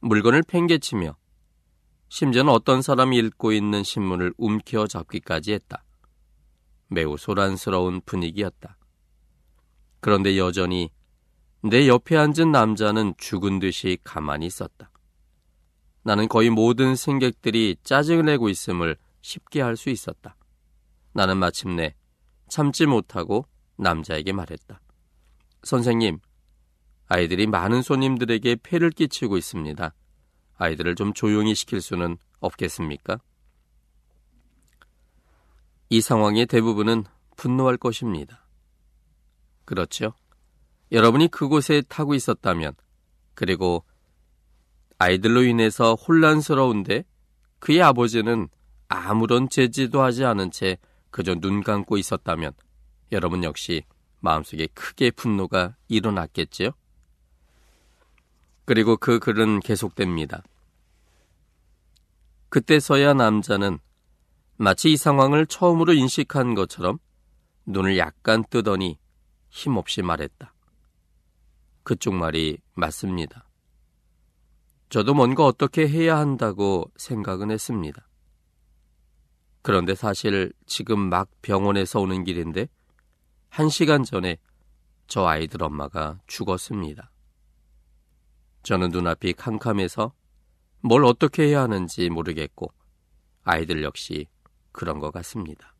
물건을 0.00 0.42
팽개치며 0.42 1.16
심지어는 2.08 2.50
어떤 2.50 2.80
사람이 2.80 3.18
읽고 3.18 3.52
있는 3.52 3.82
신문을 3.82 4.32
움켜잡기까지 4.38 5.52
했다. 5.52 5.84
매우 6.88 7.18
소란스러운 7.18 8.00
분위기였다. 8.06 8.77
그런데 10.00 10.38
여전히 10.38 10.90
내 11.62 11.88
옆에 11.88 12.16
앉은 12.16 12.52
남자는 12.52 13.14
죽은 13.18 13.58
듯이 13.58 13.98
가만히 14.04 14.46
있었다. 14.46 14.90
나는 16.02 16.28
거의 16.28 16.50
모든 16.50 16.94
승객들이 16.94 17.76
짜증을 17.82 18.24
내고 18.24 18.48
있음을 18.48 18.96
쉽게 19.20 19.60
알 19.62 19.76
수 19.76 19.90
있었다. 19.90 20.36
나는 21.12 21.36
마침내 21.36 21.94
참지 22.48 22.86
못하고 22.86 23.46
남자에게 23.76 24.32
말했다. 24.32 24.80
선생님, 25.64 26.20
아이들이 27.08 27.46
많은 27.46 27.82
손님들에게 27.82 28.56
폐를 28.62 28.90
끼치고 28.90 29.36
있습니다. 29.36 29.94
아이들을 30.56 30.94
좀 30.94 31.12
조용히 31.12 31.54
시킬 31.54 31.80
수는 31.80 32.18
없겠습니까? 32.40 33.18
이 35.90 36.00
상황의 36.00 36.46
대부분은 36.46 37.04
분노할 37.36 37.76
것입니다. 37.76 38.47
그렇죠? 39.68 40.14
여러분이 40.92 41.28
그곳에 41.28 41.82
타고 41.82 42.14
있었다면, 42.14 42.72
그리고 43.34 43.84
아이들로 44.96 45.42
인해서 45.42 45.94
혼란스러운데 45.94 47.04
그의 47.58 47.82
아버지는 47.82 48.48
아무런 48.88 49.50
제지도 49.50 50.00
하지 50.00 50.24
않은 50.24 50.52
채 50.52 50.78
그저 51.10 51.34
눈 51.34 51.62
감고 51.62 51.98
있었다면 51.98 52.52
여러분 53.12 53.44
역시 53.44 53.84
마음속에 54.20 54.68
크게 54.68 55.10
분노가 55.10 55.76
일어났겠지요? 55.88 56.70
그리고 58.64 58.96
그 58.96 59.18
글은 59.18 59.60
계속됩니다. 59.60 60.42
그때서야 62.48 63.12
남자는 63.12 63.80
마치 64.56 64.92
이 64.92 64.96
상황을 64.96 65.44
처음으로 65.44 65.92
인식한 65.92 66.54
것처럼 66.54 66.98
눈을 67.66 67.98
약간 67.98 68.42
뜨더니 68.48 68.98
힘없이 69.58 70.02
말했다. 70.02 70.54
그쪽 71.82 72.14
말이 72.14 72.58
맞습니다. 72.74 73.48
저도 74.88 75.14
뭔가 75.14 75.44
어떻게 75.44 75.88
해야 75.88 76.16
한다고 76.16 76.90
생각은 76.96 77.50
했습니다. 77.50 78.06
그런데 79.62 79.96
사실 79.96 80.52
지금 80.66 81.10
막 81.10 81.28
병원에서 81.42 82.00
오는 82.00 82.22
길인데 82.22 82.68
한 83.48 83.68
시간 83.68 84.04
전에 84.04 84.38
저 85.08 85.26
아이들 85.26 85.62
엄마가 85.64 86.20
죽었습니다. 86.28 87.10
저는 88.62 88.90
눈앞이 88.90 89.32
캄캄해서 89.32 90.12
뭘 90.82 91.04
어떻게 91.04 91.48
해야 91.48 91.62
하는지 91.62 92.08
모르겠고 92.10 92.72
아이들 93.42 93.82
역시 93.82 94.28
그런 94.70 95.00
것 95.00 95.10
같습니다. 95.10 95.74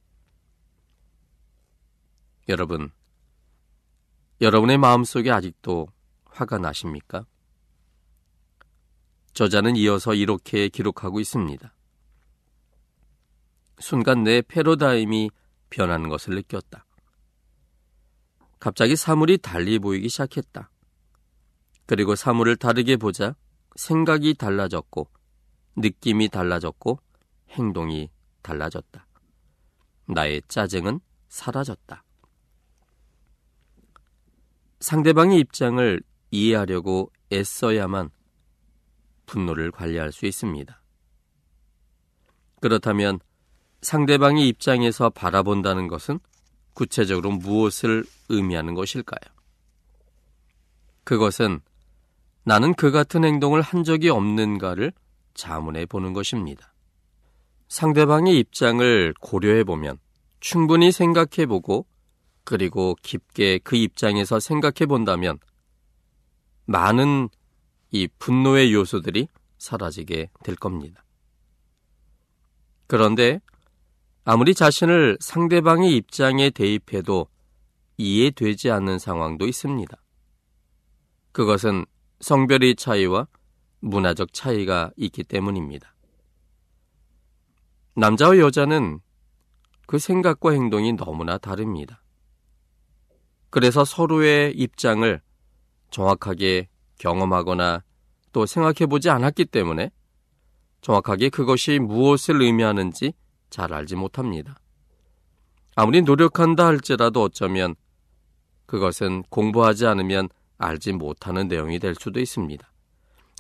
여러분, 2.48 2.90
여러분의 4.40 4.78
마음속에 4.78 5.32
아직도 5.32 5.88
화가 6.26 6.58
나십니까? 6.58 7.26
저자는 9.32 9.74
이어서 9.76 10.14
이렇게 10.14 10.68
기록하고 10.68 11.18
있습니다. 11.18 11.74
순간 13.80 14.22
내 14.22 14.42
패러다임이 14.42 15.30
변하는 15.70 16.08
것을 16.08 16.36
느꼈다. 16.36 16.84
갑자기 18.60 18.96
사물이 18.96 19.38
달리 19.38 19.78
보이기 19.78 20.08
시작했다. 20.08 20.70
그리고 21.86 22.14
사물을 22.14 22.56
다르게 22.56 22.96
보자 22.96 23.34
생각이 23.74 24.34
달라졌고, 24.34 25.08
느낌이 25.76 26.28
달라졌고, 26.28 27.00
행동이 27.50 28.10
달라졌다. 28.42 29.06
나의 30.06 30.42
짜증은 30.48 31.00
사라졌다. 31.28 32.04
상대방의 34.80 35.38
입장을 35.40 36.00
이해하려고 36.30 37.10
애써야만 37.32 38.10
분노를 39.26 39.70
관리할 39.70 40.12
수 40.12 40.26
있습니다. 40.26 40.80
그렇다면 42.60 43.20
상대방의 43.82 44.48
입장에서 44.48 45.10
바라본다는 45.10 45.88
것은 45.88 46.18
구체적으로 46.74 47.30
무엇을 47.32 48.04
의미하는 48.28 48.74
것일까요? 48.74 49.34
그것은 51.04 51.60
나는 52.44 52.74
그 52.74 52.90
같은 52.90 53.24
행동을 53.24 53.60
한 53.60 53.84
적이 53.84 54.10
없는가를 54.10 54.92
자문해 55.34 55.86
보는 55.86 56.12
것입니다. 56.12 56.72
상대방의 57.68 58.38
입장을 58.38 59.14
고려해 59.20 59.64
보면 59.64 59.98
충분히 60.40 60.90
생각해 60.92 61.46
보고 61.46 61.86
그리고 62.48 62.96
깊게 63.02 63.58
그 63.58 63.76
입장에서 63.76 64.40
생각해 64.40 64.86
본다면 64.88 65.38
많은 66.64 67.28
이 67.90 68.08
분노의 68.18 68.72
요소들이 68.72 69.28
사라지게 69.58 70.30
될 70.44 70.56
겁니다. 70.56 71.04
그런데 72.86 73.42
아무리 74.24 74.54
자신을 74.54 75.18
상대방의 75.20 75.94
입장에 75.94 76.48
대입해도 76.48 77.26
이해되지 77.98 78.70
않는 78.70 78.98
상황도 78.98 79.46
있습니다. 79.46 79.94
그것은 81.32 81.84
성별의 82.20 82.76
차이와 82.76 83.28
문화적 83.80 84.32
차이가 84.32 84.90
있기 84.96 85.22
때문입니다. 85.24 85.94
남자와 87.94 88.38
여자는 88.38 89.00
그 89.86 89.98
생각과 89.98 90.52
행동이 90.52 90.94
너무나 90.94 91.36
다릅니다. 91.36 92.00
그래서 93.50 93.84
서로의 93.84 94.52
입장을 94.56 95.20
정확하게 95.90 96.68
경험하거나 96.98 97.82
또 98.32 98.46
생각해 98.46 98.86
보지 98.86 99.10
않았기 99.10 99.46
때문에 99.46 99.90
정확하게 100.80 101.30
그것이 101.30 101.78
무엇을 101.78 102.42
의미하는지 102.42 103.14
잘 103.50 103.72
알지 103.72 103.96
못합니다. 103.96 104.56
아무리 105.74 106.02
노력한다 106.02 106.66
할지라도 106.66 107.22
어쩌면 107.22 107.74
그것은 108.66 109.22
공부하지 109.30 109.86
않으면 109.86 110.28
알지 110.58 110.92
못하는 110.92 111.48
내용이 111.48 111.78
될 111.78 111.94
수도 111.94 112.20
있습니다. 112.20 112.70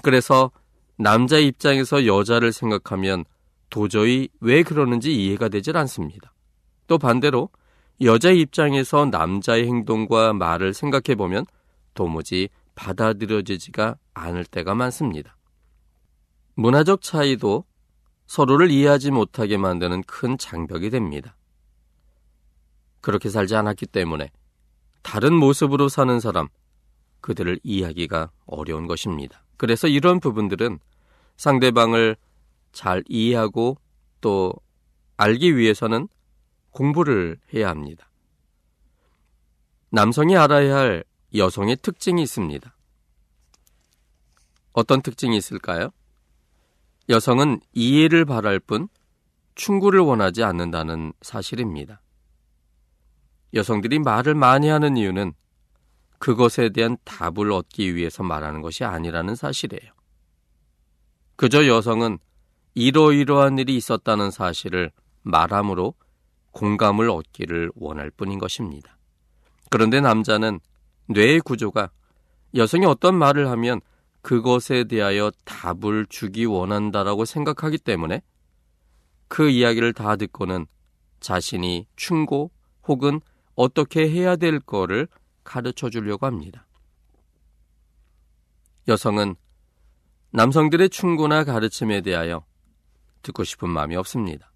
그래서 0.02 0.50
남자 0.96 1.38
입장에서 1.38 2.06
여자를 2.06 2.52
생각하면 2.52 3.24
도저히 3.70 4.28
왜 4.40 4.62
그러는지 4.62 5.14
이해가 5.14 5.48
되질 5.48 5.76
않습니다. 5.76 6.32
또 6.86 6.96
반대로 6.96 7.50
여자 8.00 8.30
입장에서 8.30 9.06
남자의 9.06 9.66
행동과 9.66 10.32
말을 10.32 10.72
생각해 10.72 11.16
보면 11.16 11.44
도무지 11.94 12.48
받아들여지지가 12.76 13.96
않을 14.14 14.44
때가 14.44 14.74
많습니다. 14.74 15.36
문화적 16.54 17.02
차이도 17.02 17.64
서로를 18.26 18.70
이해하지 18.70 19.10
못하게 19.10 19.56
만드는 19.56 20.02
큰 20.02 20.38
장벽이 20.38 20.90
됩니다. 20.90 21.36
그렇게 23.00 23.28
살지 23.30 23.56
않았기 23.56 23.86
때문에 23.86 24.30
다른 25.02 25.34
모습으로 25.34 25.88
사는 25.88 26.20
사람, 26.20 26.48
그들을 27.20 27.58
이해하기가 27.62 28.30
어려운 28.46 28.86
것입니다. 28.86 29.42
그래서 29.56 29.88
이런 29.88 30.20
부분들은 30.20 30.78
상대방을 31.36 32.16
잘 32.72 33.02
이해하고 33.08 33.78
또 34.20 34.52
알기 35.16 35.56
위해서는 35.56 36.08
공부를 36.70 37.38
해야 37.54 37.68
합니다. 37.68 38.10
남성이 39.90 40.36
알아야 40.36 40.76
할 40.76 41.04
여성의 41.34 41.76
특징이 41.76 42.22
있습니다. 42.22 42.74
어떤 44.72 45.02
특징이 45.02 45.36
있을까요? 45.36 45.90
여성은 47.08 47.60
이해를 47.72 48.24
바랄 48.24 48.60
뿐 48.60 48.88
충고를 49.54 50.00
원하지 50.00 50.44
않는다는 50.44 51.12
사실입니다. 51.22 52.00
여성들이 53.54 53.98
말을 53.98 54.34
많이 54.34 54.68
하는 54.68 54.96
이유는 54.96 55.32
그것에 56.18 56.68
대한 56.70 56.96
답을 57.04 57.50
얻기 57.50 57.94
위해서 57.94 58.22
말하는 58.22 58.60
것이 58.60 58.84
아니라는 58.84 59.34
사실이에요. 59.34 59.92
그저 61.36 61.66
여성은 61.66 62.18
이러이러한 62.74 63.58
일이 63.58 63.76
있었다는 63.76 64.30
사실을 64.30 64.92
말함으로 65.22 65.94
공감을 66.58 67.08
얻기를 67.08 67.70
원할 67.76 68.10
뿐인 68.10 68.40
것입니다. 68.40 68.98
그런데 69.70 70.00
남자는 70.00 70.58
뇌의 71.06 71.40
구조가 71.40 71.90
여성이 72.56 72.84
어떤 72.84 73.14
말을 73.14 73.48
하면 73.50 73.80
그것에 74.22 74.84
대하여 74.84 75.30
답을 75.44 76.06
주기 76.08 76.44
원한다라고 76.46 77.24
생각하기 77.24 77.78
때문에 77.78 78.22
그 79.28 79.48
이야기를 79.48 79.92
다 79.92 80.16
듣고는 80.16 80.66
자신이 81.20 81.86
충고 81.94 82.50
혹은 82.88 83.20
어떻게 83.54 84.10
해야 84.10 84.34
될 84.34 84.58
거를 84.58 85.06
가르쳐 85.44 85.88
주려고 85.90 86.26
합니다. 86.26 86.66
여성은 88.88 89.36
남성들의 90.30 90.90
충고나 90.90 91.44
가르침에 91.44 92.00
대하여 92.00 92.44
듣고 93.22 93.44
싶은 93.44 93.68
마음이 93.68 93.94
없습니다. 93.96 94.50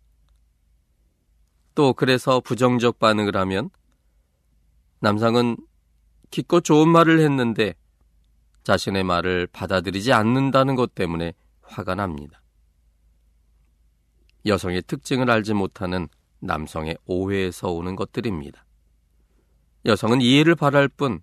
또 1.74 1.92
그래서 1.92 2.40
부정적 2.40 2.98
반응을 2.98 3.36
하면 3.36 3.70
남성은 5.00 5.56
기껏 6.30 6.62
좋은 6.62 6.88
말을 6.88 7.20
했는데 7.20 7.74
자신의 8.64 9.04
말을 9.04 9.48
받아들이지 9.48 10.12
않는다는 10.12 10.76
것 10.76 10.94
때문에 10.94 11.34
화가 11.62 11.94
납니다. 11.94 12.40
여성의 14.46 14.82
특징을 14.82 15.30
알지 15.30 15.54
못하는 15.54 16.08
남성의 16.40 16.98
오해에서 17.06 17.70
오는 17.70 17.96
것들입니다. 17.96 18.64
여성은 19.84 20.20
이해를 20.20 20.54
바랄 20.54 20.88
뿐 20.88 21.20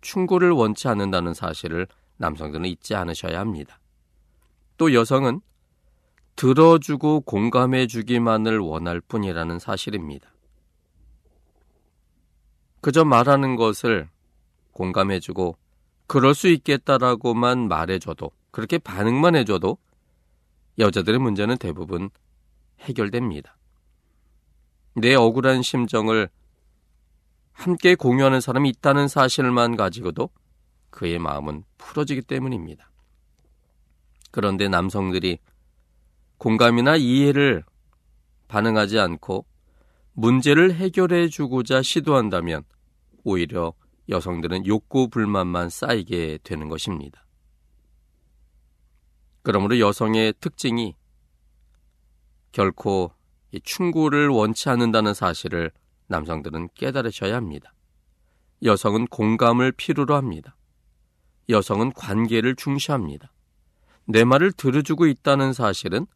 충고를 0.00 0.50
원치 0.50 0.88
않는다는 0.88 1.34
사실을 1.34 1.86
남성들은 2.16 2.66
잊지 2.66 2.94
않으셔야 2.94 3.40
합니다. 3.40 3.80
또 4.76 4.94
여성은 4.94 5.40
들어주고 6.40 7.20
공감해 7.20 7.86
주기만을 7.86 8.60
원할 8.60 9.02
뿐이라는 9.02 9.58
사실입니다. 9.58 10.32
그저 12.80 13.04
말하는 13.04 13.56
것을 13.56 14.08
공감해 14.72 15.20
주고 15.20 15.58
그럴 16.06 16.34
수 16.34 16.48
있겠다라고만 16.48 17.68
말해줘도 17.68 18.30
그렇게 18.52 18.78
반응만 18.78 19.36
해줘도 19.36 19.76
여자들의 20.78 21.20
문제는 21.20 21.58
대부분 21.58 22.08
해결됩니다. 22.80 23.58
내 24.94 25.14
억울한 25.14 25.60
심정을 25.60 26.30
함께 27.52 27.94
공유하는 27.94 28.40
사람이 28.40 28.66
있다는 28.70 29.08
사실만 29.08 29.76
가지고도 29.76 30.30
그의 30.88 31.18
마음은 31.18 31.64
풀어지기 31.76 32.22
때문입니다. 32.22 32.90
그런데 34.30 34.68
남성들이 34.68 35.38
공감이나 36.40 36.96
이해를 36.96 37.64
반응하지 38.48 38.98
않고 38.98 39.44
문제를 40.14 40.72
해결해 40.74 41.28
주고자 41.28 41.82
시도한다면 41.82 42.64
오히려 43.24 43.74
여성들은 44.08 44.66
욕구 44.66 45.10
불만만 45.10 45.68
쌓이게 45.68 46.38
되는 46.42 46.70
것입니다. 46.70 47.26
그러므로 49.42 49.78
여성의 49.80 50.32
특징이 50.40 50.96
결코 52.52 53.12
충고를 53.62 54.28
원치 54.28 54.70
않는다는 54.70 55.12
사실을 55.12 55.70
남성들은 56.06 56.70
깨달으셔야 56.74 57.36
합니다. 57.36 57.74
여성은 58.62 59.08
공감을 59.08 59.72
필요로 59.72 60.14
합니다. 60.14 60.56
여성은 61.50 61.92
관계를 61.92 62.56
중시합니다. 62.56 63.30
내 64.06 64.24
말을 64.24 64.52
들어주고 64.52 65.06
있다는 65.06 65.52
사실은 65.52 66.06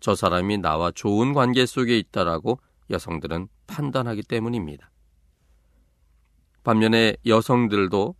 저 0.00 0.14
사람이 0.14 0.58
나와 0.58 0.90
좋은 0.90 1.32
관계 1.32 1.66
속에 1.66 1.98
있다라고 1.98 2.60
여성들은 2.90 3.48
판단하기 3.66 4.22
때문입니다. 4.22 4.90
반면에 6.64 7.16
여성들도 7.26 8.14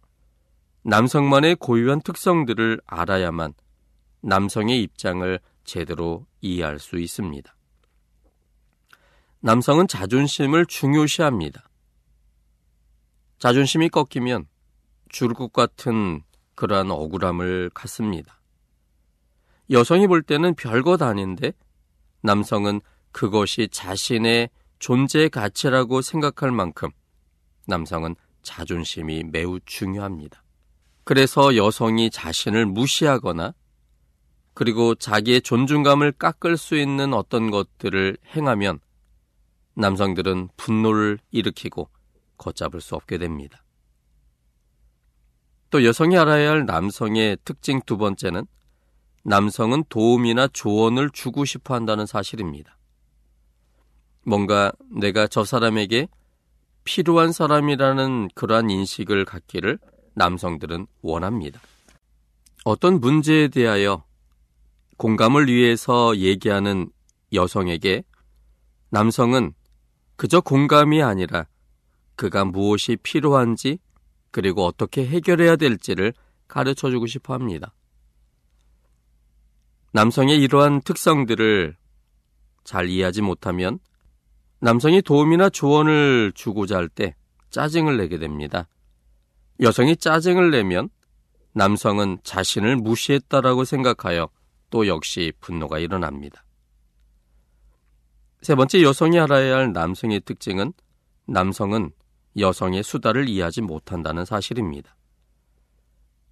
남성만의 0.82 1.56
고유한 1.56 2.00
특성들을 2.00 2.80
알아야만 2.86 3.52
남성의 4.22 4.82
입장을 4.82 5.38
제대로 5.64 6.26
이해할 6.40 6.78
수 6.78 6.98
있습니다. 6.98 7.54
남성은 9.40 9.86
자존심을 9.86 10.66
중요시합니다. 10.66 11.68
자존심이 13.38 13.88
꺾이면 13.88 14.46
죽을 15.08 15.34
것 15.34 15.52
같은 15.52 16.22
그러한 16.54 16.90
억울함을 16.90 17.70
갖습니다. 17.72 18.40
여성이 19.70 20.06
볼 20.06 20.22
때는 20.22 20.54
별것 20.54 21.02
아닌데 21.02 21.52
남성은 22.22 22.80
그것이 23.12 23.68
자신의 23.70 24.50
존재 24.78 25.28
가치라고 25.28 26.02
생각할 26.02 26.52
만큼 26.52 26.90
남성은 27.66 28.16
자존심이 28.42 29.24
매우 29.24 29.60
중요합니다. 29.64 30.42
그래서 31.04 31.56
여성이 31.56 32.10
자신을 32.10 32.66
무시하거나 32.66 33.54
그리고 34.54 34.94
자기의 34.94 35.42
존중감을 35.42 36.12
깎을 36.12 36.56
수 36.56 36.76
있는 36.76 37.14
어떤 37.14 37.50
것들을 37.50 38.18
행하면 38.34 38.80
남성들은 39.74 40.48
분노를 40.56 41.18
일으키고 41.30 41.88
걷잡을 42.36 42.80
수 42.80 42.96
없게 42.96 43.18
됩니다. 43.18 43.62
또 45.70 45.84
여성이 45.84 46.16
알아야 46.16 46.50
할 46.50 46.66
남성의 46.66 47.38
특징 47.44 47.80
두 47.86 47.96
번째는 47.98 48.46
남성은 49.24 49.84
도움이나 49.88 50.48
조언을 50.48 51.10
주고 51.10 51.44
싶어 51.44 51.74
한다는 51.74 52.06
사실입니다. 52.06 52.78
뭔가 54.24 54.72
내가 54.90 55.26
저 55.26 55.44
사람에게 55.44 56.08
필요한 56.84 57.32
사람이라는 57.32 58.28
그러한 58.34 58.70
인식을 58.70 59.24
갖기를 59.24 59.78
남성들은 60.14 60.86
원합니다. 61.02 61.60
어떤 62.64 63.00
문제에 63.00 63.48
대하여 63.48 64.04
공감을 64.96 65.46
위해서 65.46 66.16
얘기하는 66.16 66.90
여성에게 67.32 68.02
남성은 68.90 69.52
그저 70.16 70.40
공감이 70.40 71.02
아니라 71.02 71.46
그가 72.16 72.44
무엇이 72.44 72.96
필요한지 72.96 73.78
그리고 74.30 74.66
어떻게 74.66 75.06
해결해야 75.06 75.56
될지를 75.56 76.12
가르쳐 76.48 76.90
주고 76.90 77.06
싶어 77.06 77.34
합니다. 77.34 77.72
남성의 79.92 80.38
이러한 80.42 80.82
특성들을 80.82 81.76
잘 82.64 82.88
이해하지 82.88 83.22
못하면 83.22 83.78
남성이 84.60 85.02
도움이나 85.02 85.50
조언을 85.50 86.32
주고자 86.34 86.76
할 86.76 86.88
때 86.88 87.14
짜증을 87.50 87.96
내게 87.96 88.18
됩니다. 88.18 88.68
여성이 89.60 89.96
짜증을 89.96 90.50
내면 90.50 90.90
남성은 91.52 92.18
자신을 92.22 92.76
무시했다라고 92.76 93.64
생각하여 93.64 94.28
또 94.70 94.86
역시 94.86 95.32
분노가 95.40 95.78
일어납니다. 95.78 96.44
세 98.42 98.54
번째 98.54 98.82
여성이 98.82 99.18
알아야 99.18 99.56
할 99.56 99.72
남성의 99.72 100.20
특징은 100.20 100.72
남성은 101.26 101.90
여성의 102.38 102.82
수다를 102.82 103.28
이해하지 103.28 103.62
못한다는 103.62 104.24
사실입니다. 104.24 104.94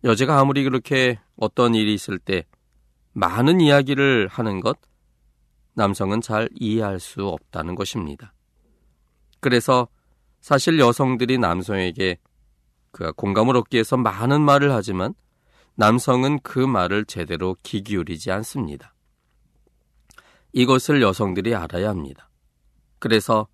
여자가 0.05 0.39
아무리 0.39 0.63
그렇게 0.63 1.19
어떤 1.37 1.75
일이 1.75 1.95
있을 1.95 2.19
때 2.19 2.45
많은 3.17 3.63
이야기를 3.63 4.29
하는 4.29 4.61
것, 4.61 4.79
남성은 5.73 6.21
잘 6.21 6.51
이해할 6.55 7.01
수 7.01 7.27
없다는 7.27 7.75
것입니다. 7.75 8.35
그래서 9.41 9.89
사실 10.43 10.79
여성들이 10.79 11.39
남성에게 11.39 12.19
그 12.91 13.13
공감을 13.15 13.57
얻기 13.57 13.77
위해서 13.77 13.97
많은 13.97 14.43
말을 14.43 14.71
하지만 14.71 15.15
남성은 15.77 16.41
그 16.41 16.59
말을 16.59 17.07
제대로 17.07 17.57
귀 17.63 17.83
기울이지 17.83 18.31
않습니다. 18.33 18.95
이것을 20.53 21.01
여성들이 21.01 21.55
알아야 21.55 21.89
합니다. 21.89 22.29
그래서 22.99 23.49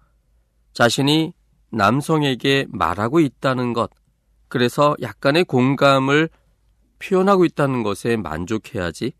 자신이 0.72 1.34
남성에게 1.70 2.66
말하고 2.68 3.20
있다는 3.20 3.74
것, 3.74 3.90
그래서 4.48 4.96
약간의 5.00 5.44
공감을 5.44 6.30
표현하고 6.98 7.44
있다는 7.44 7.84
것에 7.84 8.16
만족해야지 8.16 9.12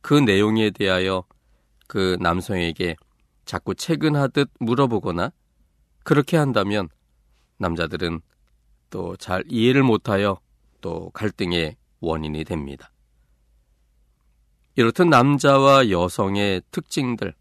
그 0.00 0.14
내용에 0.14 0.70
대하여 0.70 1.24
그 1.86 2.16
남성에게 2.20 2.96
자꾸 3.44 3.74
체근하듯 3.74 4.50
물어보거나 4.60 5.32
그렇게 6.04 6.36
한다면 6.36 6.88
남자들은 7.58 8.20
또 8.90 9.16
잘 9.16 9.44
이해를 9.48 9.82
못하여 9.82 10.40
또 10.80 11.10
갈등의 11.10 11.76
원인이 12.00 12.44
됩니다. 12.44 12.90
이렇듯 14.76 15.08
남자와 15.08 15.90
여성의 15.90 16.62
특징들, 16.70 17.34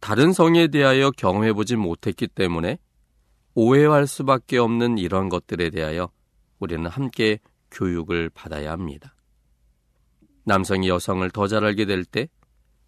다른 0.00 0.32
성에 0.32 0.68
대하여 0.68 1.10
경험해보지 1.10 1.76
못했기 1.76 2.28
때문에 2.28 2.78
오해할 3.54 4.06
수밖에 4.06 4.56
없는 4.56 4.96
이러한 4.96 5.28
것들에 5.28 5.68
대하여 5.70 6.10
우리는 6.58 6.86
함께 6.88 7.38
교육을 7.70 8.30
받아야 8.30 8.72
합니다. 8.72 9.14
남성이 10.50 10.88
여성을 10.88 11.30
더 11.30 11.46
잘 11.46 11.64
알게 11.64 11.84
될 11.84 12.04
때 12.04 12.28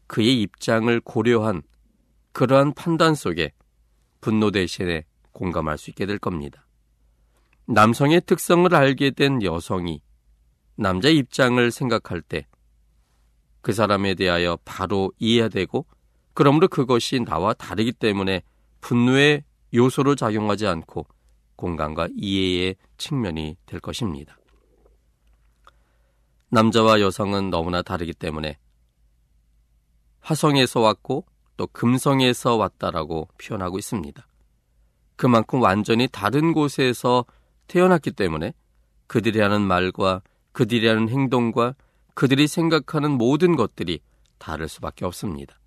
그의 0.08 0.42
입장을 0.42 1.00
고려한 1.00 1.62
그러한 2.32 2.74
판단 2.74 3.14
속에 3.14 3.52
분노 4.20 4.50
대신에 4.50 5.04
공감할 5.30 5.78
수 5.78 5.90
있게 5.90 6.06
될 6.06 6.18
겁니다. 6.18 6.66
남성의 7.66 8.22
특성을 8.26 8.74
알게 8.74 9.12
된 9.12 9.42
여성이 9.44 10.02
남자 10.74 11.08
입장을 11.08 11.70
생각할 11.70 12.20
때 12.22 12.46
그 13.60 13.72
사람에 13.72 14.16
대하여 14.16 14.58
바로 14.64 15.12
이해되고 15.20 15.86
그러므로 16.34 16.66
그것이 16.66 17.20
나와 17.20 17.54
다르기 17.54 17.92
때문에 17.92 18.42
분노의 18.80 19.44
요소로 19.72 20.16
작용하지 20.16 20.66
않고 20.66 21.06
공감과 21.54 22.08
이해의 22.16 22.74
측면이 22.98 23.56
될 23.66 23.78
것입니다. 23.78 24.36
남자와 26.52 27.00
여성은 27.00 27.48
너무나 27.48 27.80
다르기 27.80 28.12
때문에 28.12 28.58
화성에서 30.20 30.80
왔고 30.80 31.24
또 31.56 31.66
금성에서 31.66 32.56
왔다라고 32.56 33.28
표현하고 33.38 33.78
있습니다. 33.78 34.26
그만큼 35.16 35.62
완전히 35.62 36.08
다른 36.12 36.52
곳에서 36.52 37.24
태어났기 37.68 38.10
때문에 38.10 38.52
그들이 39.06 39.40
하는 39.40 39.62
말과 39.62 40.20
그들이 40.52 40.86
하는 40.88 41.08
행동과 41.08 41.74
그들이 42.12 42.46
생각하는 42.46 43.12
모든 43.12 43.56
것들이 43.56 44.00
다를 44.36 44.68
수밖에 44.68 45.06
없습니다. 45.06 45.58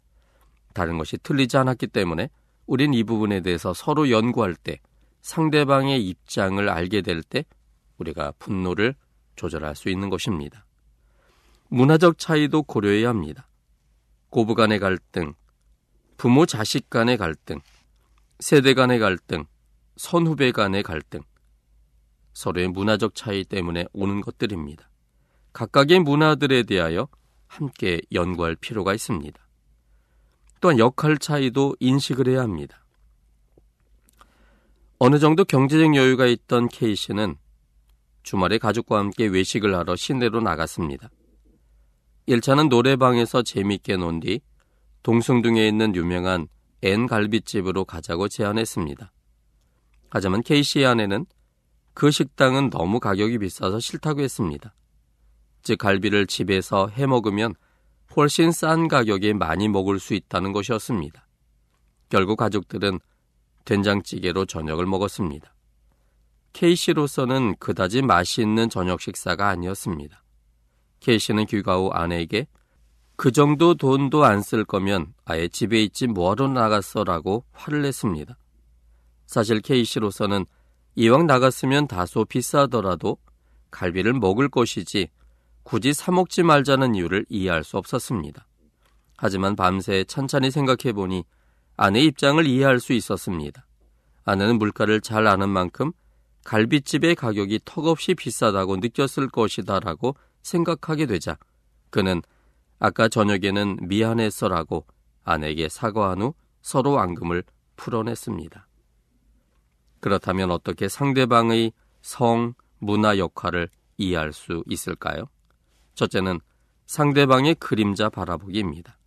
다른 0.76 1.00
것이 1.00 1.18
틀리지 1.18 1.58
않았기 1.58 1.88
때문에 1.88 2.30
우린 2.68 2.94
이 2.94 3.04
부분에 3.04 3.40
대해서 3.40 3.74
서로 3.74 4.12
연구할 4.12 4.54
때 4.54 4.80
상대방의 5.22 6.06
입장을 6.08 6.70
알게 6.70 7.02
될 7.02 7.24
때 7.24 7.44
우리가 7.98 8.34
분노를 8.38 8.94
조절할 9.36 9.76
수 9.76 9.90
있는 9.90 10.12
것입니다. 10.12 10.65
문화적 11.70 12.18
차이도 12.18 12.64
고려해야 12.64 13.10
합니다. 13.10 13.48
고부 14.30 14.56
간의 14.56 14.80
갈등, 14.80 15.34
부모 16.18 16.46
자식 16.46 16.90
간의 16.90 17.18
갈등, 17.18 17.60
세대 18.40 18.74
간의 18.74 19.00
갈등, 19.00 19.46
선후배 19.98 20.52
간의 20.52 20.84
갈등, 20.84 21.22
서로의 22.34 22.68
문화적 22.68 23.16
차이 23.16 23.44
때문에 23.44 23.86
오는 23.94 24.22
것들입니다. 24.22 24.90
각각의 25.54 26.00
문화들에 26.00 26.64
대하여 26.64 27.08
함께 27.48 28.02
연구할 28.12 28.56
필요가 28.56 28.94
있습니다. 28.94 29.40
또한 30.60 30.80
역할 30.80 31.18
차이도 31.18 31.76
인식을 31.80 32.28
해야 32.28 32.42
합니다. 32.42 32.84
어느 35.00 35.20
정도 35.20 35.46
경제적 35.46 35.96
여유가 35.96 36.26
있던 36.26 36.68
씨는 36.96 37.38
주말에 38.24 38.58
가족과 38.58 38.98
함께 38.98 39.28
외식을 39.28 39.76
하러 39.76 39.96
시내로 39.96 40.42
나갔습니다. 40.42 41.10
1차는 42.28 42.70
노래방에서 42.70 43.44
재밌게 43.44 43.98
논 43.98 44.20
뒤 44.20 44.42
동숭동에 45.04 45.68
있는 45.68 45.96
유명한 45.96 46.48
N 46.82 47.06
갈비집으로 47.06 47.86
가자고 47.86 48.28
제안했습니다. 48.28 49.12
하지만 50.10 50.42
K 50.42 50.64
씨의 50.64 50.88
아내는 50.88 51.28
그 51.94 52.10
식당은 52.10 52.72
너무 52.72 53.00
가격이 53.00 53.38
비싸서 53.38 53.80
싫다고 53.80 54.22
했습니다. 54.22 54.74
즉 55.62 55.78
갈비를 55.78 56.26
집에서 56.26 56.88
해 56.88 57.06
먹으면 57.06 57.54
훨씬 58.16 58.52
싼 58.52 58.88
가격에 58.88 59.34
많이 59.34 59.68
먹을 59.68 60.00
수 60.00 60.16
있다는 60.16 60.54
것이었습니다. 60.54 61.28
결국 62.10 62.38
가족들은 62.38 63.00
된장찌개로 63.66 64.46
저녁을 64.46 64.88
먹었습니다. 64.88 65.54
K씨로서는 66.54 67.58
그다지 67.60 68.02
맛있는 68.02 68.70
저녁 68.70 69.02
식사가 69.02 69.50
아니었습니다. 69.50 70.25
K씨는 71.06 71.46
귀가 71.46 71.78
후 71.78 71.90
아내에게 71.92 72.48
그 73.16 73.32
정도 73.32 73.76
돈도 73.76 74.26
안 74.26 74.42
쓸 74.42 74.66
거면 74.66 75.14
아예 75.24 75.48
집에 75.48 75.82
있지 75.84 76.08
뭐하러 76.08 76.48
나갔어라고 76.48 77.46
화를 77.54 77.84
냈습니다. 77.84 78.36
사실 79.28 79.62
K씨로서는 79.62 80.46
이왕 80.96 81.28
나갔으면 81.28 81.88
다소 81.88 82.26
비싸더라도 82.26 83.18
갈비를 83.70 84.14
먹을 84.14 84.50
것이지 84.50 85.10
굳이 85.64 85.94
사먹지 85.94 86.44
말자는 86.44 86.96
이유를 86.96 87.26
이해할 87.30 87.64
수 87.64 87.78
없었습니다. 87.78 88.48
하지만 89.18 89.56
밤새 89.56 90.04
천천히 90.06 90.50
생각해 90.52 90.94
보니 90.94 91.24
아내 91.78 92.02
입장을 92.02 92.46
이해할 92.46 92.80
수 92.80 92.94
있었습니다. 92.94 93.66
아내는 94.24 94.58
물가를 94.58 95.02
잘 95.02 95.28
아는 95.28 95.50
만큼 95.50 95.92
갈비집의 96.46 97.16
가격이 97.16 97.62
턱없이 97.66 98.16
비싸다고 98.16 98.78
느꼈을 98.78 99.30
것이다라고 99.30 100.16
생각하게 100.46 101.08
되자 101.08 101.38
그는 101.90 102.22
아까 102.78 103.08
저녁에는 103.08 103.78
미안했어라고 103.82 104.86
아내에게 105.24 105.70
사과한 105.70 106.22
후 106.22 106.34
서로 106.62 107.00
앙금을 107.00 107.44
풀어냈습니다. 107.76 108.68
그렇다면 110.00 110.52
어떻게 110.52 110.88
상대방의 110.88 111.74
성, 112.02 112.54
문화 112.78 113.18
역할을 113.18 113.70
이해할 113.98 114.34
수 114.34 114.64
있을까요? 114.68 115.26
첫째는 115.96 116.40
상대방의 116.86 117.56
그림자 117.56 118.10
바라보기입니다. 118.10 118.98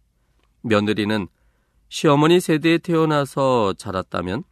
며느리는 0.62 1.29
시어머니 1.88 2.40
세대에 2.40 2.79
태어나서 2.79 3.74
자랐다면 3.74 4.42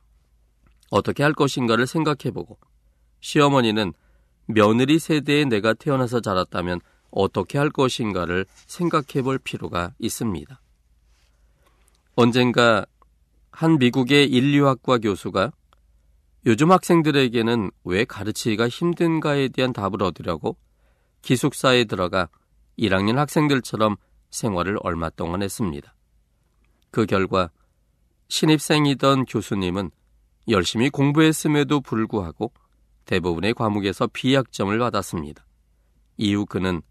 어떻게 0.90 1.25
할 1.25 1.33
것인가를 1.33 1.88
생각해보고 1.88 2.59
시어머니는 3.20 3.92
며느리 4.46 4.98
세대에 4.98 5.44
내가 5.44 5.74
태어나서 5.74 6.20
자랐다면 6.20 6.80
어떻게 7.11 7.59
할 7.59 7.70
것인가를 7.70 8.46
생각해 8.66 9.22
볼 9.22 9.38
필요가 9.38 9.92
있습니다. 9.98 10.61
언젠가 12.14 12.87
한 13.50 13.78
미국의 13.78 14.28
인류학과 14.28 14.98
교수가 14.98 15.52
요즘 16.46 16.70
학생들에게는 16.70 17.70
왜 17.85 18.04
가르치기가 18.04 18.68
힘든가에 18.68 19.48
대한 19.48 19.72
답을 19.72 20.02
얻으려고 20.02 20.56
기숙사에 21.22 21.85
들어가 21.85 22.28
1학년 22.78 23.16
학생들처럼 23.16 23.96
생활을 24.30 24.78
얼마 24.82 25.11
동안 25.11 25.42
했습니다. 25.42 25.94
그 26.90 27.06
결과 27.06 27.50
신입생이던 28.28 29.24
교수님은 29.24 29.90
열심히 30.48 30.90
공부했음에도 30.90 31.80
불구하고 31.80 32.52
대부분의 33.06 33.54
과목에서 33.54 34.06
비약점을 34.08 34.78
받았습니다. 34.78 35.46
이후 36.18 36.44
그는 36.44 36.82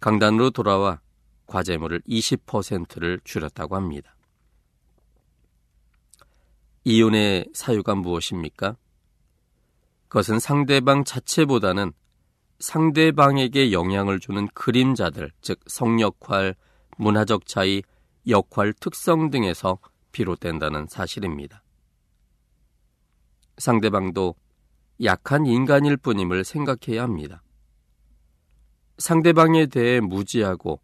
강단으로 0.00 0.50
돌아와 0.50 1.00
과제물을 1.46 2.02
20%를 2.02 3.20
줄였다고 3.24 3.76
합니다. 3.76 4.16
이혼의 6.84 7.46
사유가 7.54 7.94
무엇입니까? 7.94 8.76
그것은 10.08 10.38
상대방 10.38 11.04
자체보다는 11.04 11.92
상대방에게 12.58 13.72
영향을 13.72 14.20
주는 14.20 14.46
그림자들, 14.48 15.32
즉 15.40 15.60
성역할, 15.66 16.54
문화적 16.96 17.46
차이, 17.46 17.82
역할 18.28 18.72
특성 18.72 19.30
등에서 19.30 19.78
비롯된다는 20.12 20.86
사실입니다. 20.88 21.62
상대방도 23.58 24.34
약한 25.02 25.46
인간일 25.46 25.96
뿐임을 25.96 26.44
생각해야 26.44 27.02
합니다. 27.02 27.42
상대방에 28.98 29.66
대해 29.66 30.00
무지하고 30.00 30.80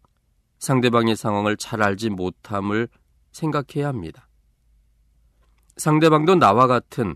상대방의 0.59 1.15
상황을 1.15 1.57
잘 1.57 1.81
알지 1.81 2.09
못함을 2.09 2.89
생각해야 3.31 3.87
합니다. 3.87 4.27
상대방도 5.77 6.35
나와 6.35 6.67
같은 6.67 7.15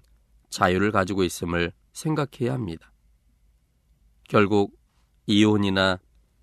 자유를 0.49 0.91
가지고 0.91 1.23
있음을 1.23 1.73
생각해야 1.93 2.53
합니다. 2.53 2.91
결국 4.27 4.73
이혼이나 5.27 5.99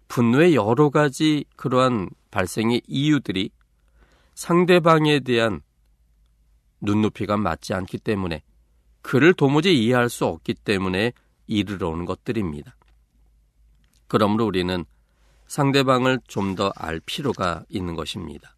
분노의 0.08 0.54
여러 0.54 0.90
가지 0.90 1.44
그러한 1.56 2.10
발생의 2.30 2.82
이유들이 2.86 3.50
상대방에 4.34 5.20
대한 5.20 5.62
눈높이가 6.80 7.36
맞지 7.36 7.74
않기 7.74 7.98
때문에 7.98 8.42
그를 9.02 9.34
도무지 9.34 9.76
이해할 9.76 10.08
수 10.08 10.24
없기 10.26 10.54
때문에 10.54 11.12
이르러 11.46 11.88
오는 11.88 12.04
것들입니다. 12.04 12.74
그러므로 14.08 14.46
우리는 14.46 14.84
상대방을 15.48 16.20
좀 16.28 16.54
더 16.54 16.72
알 16.76 17.00
필요가 17.00 17.64
있는 17.68 17.94
것입니다. 17.94 18.56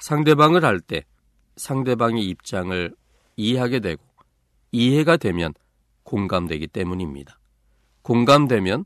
상대방을 0.00 0.64
알 0.64 0.80
때 0.80 1.04
상대방의 1.56 2.24
입장을 2.28 2.94
이해하게 3.36 3.80
되고 3.80 4.02
이해가 4.72 5.16
되면 5.16 5.54
공감되기 6.02 6.66
때문입니다. 6.66 7.38
공감되면 8.02 8.84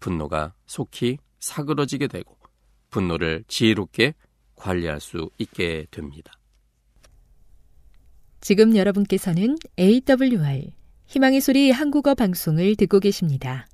분노가 0.00 0.54
속히 0.66 1.18
사그러지게 1.38 2.08
되고 2.08 2.36
분노를 2.90 3.44
지혜롭게 3.46 4.14
관리할 4.56 5.00
수 5.00 5.30
있게 5.38 5.86
됩니다. 5.90 6.32
지금 8.40 8.76
여러분께서는 8.76 9.56
AWR 9.78 10.70
희망의 11.06 11.40
소리 11.40 11.70
한국어 11.70 12.14
방송을 12.14 12.76
듣고 12.76 13.00
계십니다. 13.00 13.66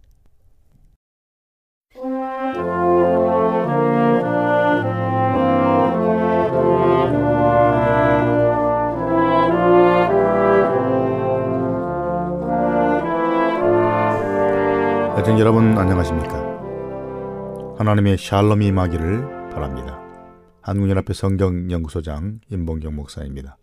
애청 15.18 15.38
여러분 15.38 15.76
안녕하십니까? 15.76 16.54
하나님의 17.78 18.16
샬롬이 18.18 18.66
임하기를 18.66 19.50
바랍니다. 19.50 20.00
한국연합회 20.62 21.12
성경연구소장 21.12 22.40
임봉경 22.50 22.94
목사입니다. 22.94 23.58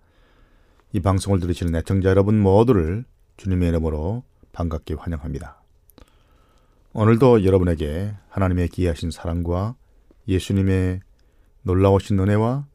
이 0.94 1.00
방송을 1.00 1.40
들으시는 1.40 1.74
애청자 1.76 2.10
여러분 2.10 2.40
모두를 2.40 3.06
주님의 3.38 3.70
이름으로 3.70 4.24
반갑게 4.52 4.96
환영합니다. 4.96 5.62
오늘도 6.94 7.46
여러분에게 7.46 8.14
하나님의 8.30 8.68
기이하신 8.68 9.12
사랑과 9.12 9.76
예수님의 10.28 11.00
놀라우신 11.62 12.20
은혜와 12.20 12.68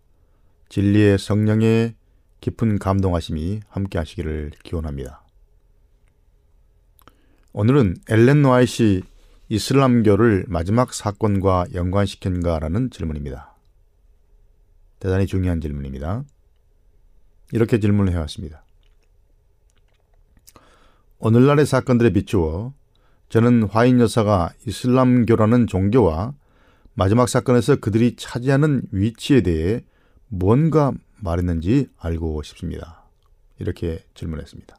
진리의 0.70 1.18
성령의 1.18 1.94
깊은 2.40 2.78
감동하심이 2.78 3.60
함께 3.68 3.98
하시기를 3.98 4.52
기원합니다. 4.62 5.22
오늘은 7.52 7.96
엘렌 8.08 8.42
노아이시 8.42 9.02
이슬람교를 9.48 10.46
마지막 10.48 10.94
사건과 10.94 11.66
연관시킨가라는 11.74 12.90
질문입니다. 12.90 13.54
대단히 14.98 15.26
중요한 15.26 15.60
질문입니다. 15.60 16.24
이렇게 17.52 17.78
질문을 17.78 18.12
해왔습니다. 18.12 18.64
오늘날의 21.18 21.66
사건들에 21.66 22.10
비추어 22.10 22.72
저는 23.28 23.64
화인 23.64 24.00
여사가 24.00 24.52
이슬람교라는 24.66 25.66
종교와 25.66 26.34
마지막 26.94 27.28
사건에서 27.28 27.76
그들이 27.76 28.16
차지하는 28.16 28.82
위치에 28.90 29.40
대해 29.42 29.82
뭔가 30.28 30.92
말했는지 31.18 31.88
알고 31.98 32.42
싶습니다. 32.42 33.04
이렇게 33.58 34.04
질문했습니다. 34.14 34.76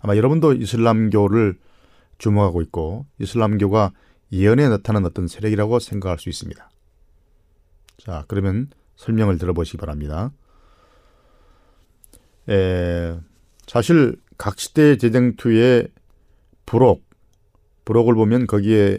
아마 0.00 0.16
여러분도 0.16 0.54
이슬람교를 0.54 1.58
주목하고 2.18 2.62
있고 2.62 3.06
이슬람교가 3.18 3.92
예언에 4.32 4.68
나타난 4.68 5.04
어떤 5.04 5.26
세력이라고 5.28 5.78
생각할 5.78 6.18
수 6.18 6.28
있습니다. 6.28 6.70
자, 7.98 8.24
그러면 8.28 8.68
설명을 8.96 9.38
들어보시기 9.38 9.78
바랍니다. 9.78 10.32
에, 12.48 13.18
사실 13.66 14.16
각 14.38 14.58
시대의 14.58 14.98
재쟁투의 14.98 15.88
부록, 16.66 17.04
부록을 17.84 18.14
보면 18.14 18.46
거기에 18.46 18.98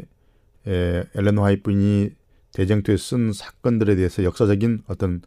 에, 0.68 1.04
엘렌 1.16 1.38
화이트분이 1.38 2.12
대쟁투에 2.54 2.97
쓴 2.97 3.34
사건들에 3.34 3.95
대해서 3.95 4.24
역사적인 4.24 4.84
어떤 4.88 5.22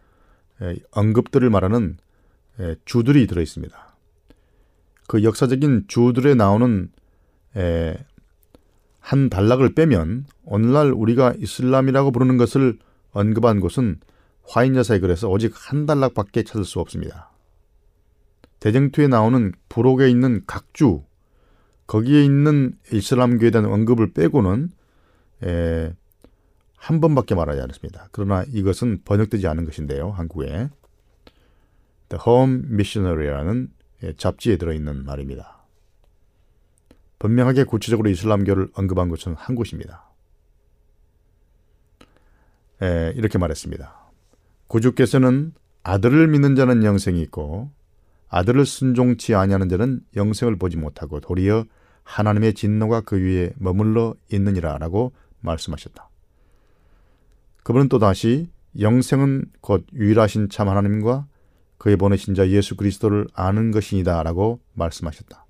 에, 0.60 0.76
언급들을 0.90 1.48
말하는 1.50 1.96
에, 2.60 2.76
주들이 2.84 3.26
들어 3.26 3.42
있습니다. 3.42 3.96
그 5.08 5.24
역사적인 5.24 5.84
주들에 5.88 6.34
나오는 6.34 6.90
에, 7.56 7.96
한 9.00 9.28
단락을 9.28 9.74
빼면 9.74 10.26
오늘날 10.44 10.92
우리가 10.92 11.34
이슬람이라고 11.38 12.12
부르는 12.12 12.36
것을 12.36 12.78
언급한 13.10 13.60
곳은 13.60 13.98
화인 14.44 14.76
여사의 14.76 15.00
글에서 15.00 15.28
오직 15.28 15.52
한 15.54 15.86
단락밖에 15.86 16.44
찾을 16.44 16.64
수 16.64 16.78
없습니다. 16.80 17.31
대쟁투에 18.62 19.08
나오는 19.08 19.50
부록에 19.68 20.08
있는 20.08 20.44
각주 20.46 21.02
거기에 21.88 22.24
있는 22.24 22.78
이슬람교에 22.92 23.50
대한 23.50 23.66
언급을 23.66 24.12
빼고는 24.12 24.70
에, 25.42 25.92
한 26.76 27.00
번밖에 27.00 27.34
말하지 27.34 27.60
않았습니다. 27.60 28.08
그러나 28.12 28.44
이것은 28.46 29.02
번역되지 29.04 29.48
않은 29.48 29.64
것인데요. 29.64 30.12
한국에 30.12 30.68
The 32.08 32.22
Home 32.24 32.62
Missionary라는 32.70 33.68
예, 34.04 34.12
잡지에 34.12 34.58
들어있는 34.58 35.06
말입니다. 35.06 35.64
분명하게 37.18 37.64
구체적으로 37.64 38.10
이슬람교를 38.10 38.68
언급한 38.74 39.08
곳은 39.08 39.34
한 39.34 39.56
곳입니다. 39.56 40.04
에, 42.80 43.12
이렇게 43.16 43.38
말했습니다. 43.38 43.92
구주께서는 44.68 45.52
아들을 45.82 46.28
믿는 46.28 46.54
자는 46.54 46.84
영생이 46.84 47.20
있고 47.22 47.72
아들을 48.32 48.64
순종치 48.64 49.34
아니하는 49.34 49.68
자는 49.68 50.00
영생을 50.16 50.56
보지 50.56 50.78
못하고 50.78 51.20
도리어 51.20 51.66
하나님의 52.02 52.54
진노가 52.54 53.02
그 53.02 53.20
위에 53.20 53.52
머물러 53.56 54.14
있느니라라고 54.32 55.12
말씀하셨다. 55.40 56.08
그분은 57.62 57.90
또 57.90 57.98
다시 57.98 58.48
영생은 58.80 59.44
곧 59.60 59.86
유일하신 59.92 60.48
참 60.48 60.70
하나님과 60.70 61.26
그의 61.76 61.96
보내신 61.96 62.34
자 62.34 62.48
예수 62.48 62.74
그리스도를 62.74 63.26
아는 63.34 63.70
것이니다라고 63.70 64.60
말씀하셨다. 64.72 65.44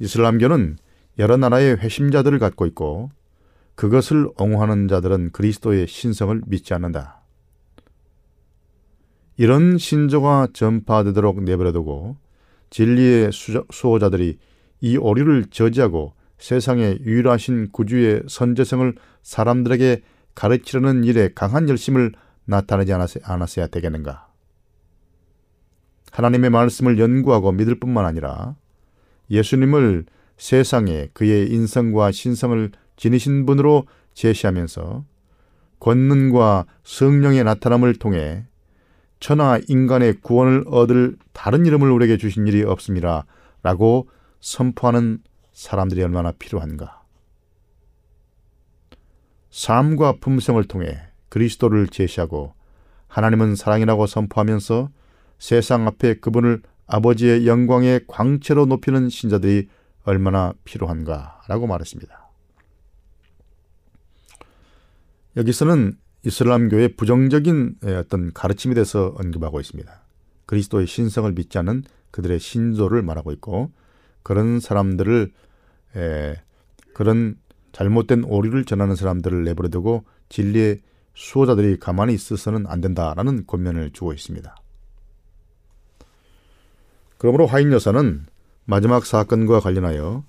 이슬람교는 0.00 0.76
여러 1.18 1.38
나라의 1.38 1.76
회심자들을 1.76 2.38
갖고 2.38 2.66
있고 2.66 3.10
그것을 3.74 4.28
옹호하는 4.36 4.86
자들은 4.86 5.30
그리스도의 5.32 5.86
신성을 5.86 6.42
믿지 6.46 6.74
않는다. 6.74 7.17
이런 9.38 9.78
신조가 9.78 10.48
전파되도록 10.52 11.44
내버려두고 11.44 12.16
진리의 12.70 13.30
수호자들이 13.32 14.36
이 14.80 14.96
오류를 14.96 15.46
저지하고 15.46 16.12
세상의 16.38 17.00
유일하신 17.04 17.70
구주의 17.70 18.22
선제성을 18.28 18.94
사람들에게 19.22 20.02
가르치려는 20.34 21.04
일에 21.04 21.30
강한 21.34 21.68
열심을 21.68 22.12
나타내지 22.46 22.92
않았어야 23.22 23.68
되겠는가? 23.68 24.28
하나님의 26.10 26.50
말씀을 26.50 26.98
연구하고 26.98 27.52
믿을 27.52 27.78
뿐만 27.78 28.06
아니라 28.06 28.56
예수님을 29.30 30.06
세상에 30.36 31.10
그의 31.12 31.52
인성과 31.52 32.10
신성을 32.10 32.72
지니신 32.96 33.46
분으로 33.46 33.86
제시하면서 34.14 35.04
권능과 35.78 36.66
성령의 36.82 37.44
나타남을 37.44 37.94
통해 37.96 38.48
천하 39.20 39.58
인간의 39.68 40.20
구원을 40.20 40.64
얻을 40.68 41.16
다른 41.32 41.66
이름을 41.66 41.90
우리에게 41.90 42.16
주신 42.16 42.46
일이 42.46 42.62
없습니다. 42.62 43.24
라고 43.62 44.08
선포하는 44.40 45.18
사람들이 45.52 46.02
얼마나 46.02 46.32
필요한가. 46.32 47.02
삶과 49.50 50.18
품성을 50.20 50.62
통해 50.64 51.00
그리스도를 51.28 51.88
제시하고 51.88 52.54
하나님은 53.08 53.56
사랑이라고 53.56 54.06
선포하면서 54.06 54.90
세상 55.38 55.86
앞에 55.86 56.14
그분을 56.20 56.62
아버지의 56.86 57.46
영광의 57.46 58.02
광채로 58.06 58.66
높이는 58.66 59.08
신자들이 59.08 59.68
얼마나 60.04 60.52
필요한가라고 60.64 61.66
말했습니다. 61.66 62.28
여기서는 65.36 65.98
이슬람교의 66.24 66.96
부정적인 66.96 67.76
어떤 67.98 68.32
가르침에 68.32 68.74
대해서 68.74 69.14
언급하고 69.18 69.60
있습니다. 69.60 69.90
그리스도의 70.46 70.86
신성을 70.86 71.30
믿지 71.32 71.58
않는 71.58 71.84
그들의 72.10 72.40
신조를 72.40 73.02
말하고 73.02 73.32
있고 73.32 73.70
그런 74.22 74.60
사람들을 74.60 75.32
에, 75.96 76.36
그런 76.92 77.36
잘못된 77.72 78.24
오류를 78.24 78.64
전하는 78.64 78.96
사람들을 78.96 79.44
내버려두고 79.44 80.04
진리의 80.28 80.80
수호자들이 81.14 81.78
가만히 81.78 82.14
있어서는 82.14 82.66
안 82.66 82.80
된다라는 82.80 83.46
권면을 83.46 83.90
주고 83.92 84.12
있습니다. 84.12 84.56
그러므로 87.18 87.46
화인 87.46 87.72
여사는 87.72 88.26
마지막 88.64 89.04
사건과 89.04 89.60
관련하여 89.60 90.24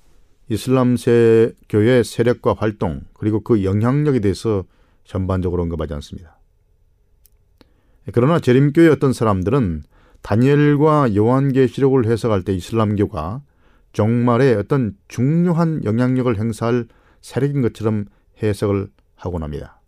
이슬람세 0.49 1.53
교의 1.69 2.03
세력과 2.03 2.55
활동 2.57 3.01
그리고 3.13 3.41
그 3.41 3.63
영향력에 3.63 4.19
대해서 4.19 4.63
전반적으로 5.09 5.63
언급하지 5.63 5.95
않습니다. 5.95 6.37
그러나 8.13 8.39
재림교의 8.39 8.89
어떤 8.89 9.11
사람들은 9.11 9.81
다니엘과 10.21 11.15
요한계시록을 11.15 12.05
해석할 12.05 12.43
때 12.43 12.53
이슬람교가 12.53 13.41
정말의 13.93 14.55
어떤 14.55 14.95
중요한 15.07 15.83
영향력을 15.83 16.37
행사할 16.37 16.87
세력인 17.21 17.63
것처럼 17.63 18.05
해석을 18.41 18.89
하곤 19.15 19.41
합니다. 19.41 19.81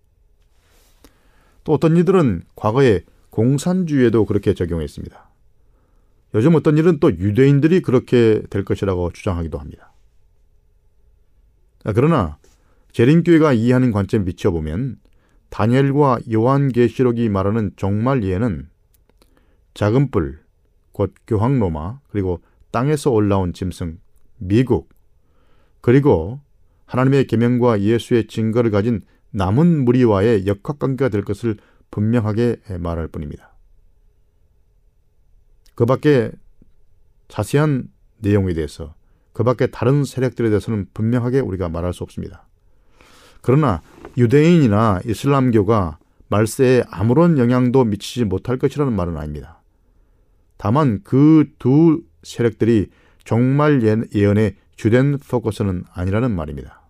또 1.63 1.73
어떤 1.73 1.97
이들은 1.97 2.41
과거에 2.55 3.03
공산주의에도 3.29 4.25
그렇게 4.25 4.55
적용했습니다. 4.55 5.29
요즘 6.33 6.55
어떤 6.55 6.79
일은 6.79 6.99
또 6.99 7.11
유대인들이 7.11 7.81
그렇게 7.81 8.41
될 8.49 8.65
것이라고 8.65 9.11
주장하기도 9.11 9.59
합니다. 9.59 9.93
그러나 11.93 12.37
재림교회가 12.93 13.53
이해하는 13.53 13.91
관점에 13.91 14.25
비춰보면 14.25 14.97
다니엘과 15.51 16.19
요한계시록이 16.31 17.29
말하는 17.29 17.71
종말 17.75 18.23
이해는 18.23 18.69
작은 19.73 20.09
뿔, 20.09 20.39
곧 20.91 21.13
교황 21.27 21.59
로마, 21.59 21.99
그리고 22.09 22.41
땅에서 22.71 23.11
올라온 23.11 23.53
짐승 23.53 23.99
미국, 24.37 24.89
그리고 25.81 26.39
하나님의 26.85 27.27
계명과 27.27 27.81
예수의 27.81 28.27
증거를 28.27 28.71
가진 28.71 29.01
남은 29.31 29.85
무리와의 29.85 30.47
역학관계가 30.47 31.09
될 31.09 31.23
것을 31.23 31.57
분명하게 31.91 32.57
말할 32.79 33.07
뿐입니다. 33.07 33.53
그 35.75 35.85
밖에 35.85 36.31
자세한 37.27 37.89
내용에 38.19 38.53
대해서 38.53 38.93
그 39.33 39.43
밖에 39.43 39.67
다른 39.67 40.03
세력들에 40.03 40.49
대해서는 40.49 40.87
분명하게 40.93 41.39
우리가 41.39 41.69
말할 41.69 41.93
수 41.93 42.03
없습니다. 42.03 42.47
그러나 43.41 43.81
유대인이나 44.17 45.01
이슬람교가 45.05 45.99
말세에 46.29 46.83
아무런 46.89 47.37
영향도 47.37 47.83
미치지 47.85 48.25
못할 48.25 48.57
것이라는 48.57 48.93
말은 48.93 49.17
아닙니다. 49.17 49.61
다만 50.57 51.01
그 51.03 51.45
두 51.59 52.03
세력들이 52.23 52.89
종말 53.23 53.81
예언의 54.13 54.55
주된 54.75 55.17
포커스는 55.17 55.85
아니라는 55.93 56.31
말입니다. 56.31 56.81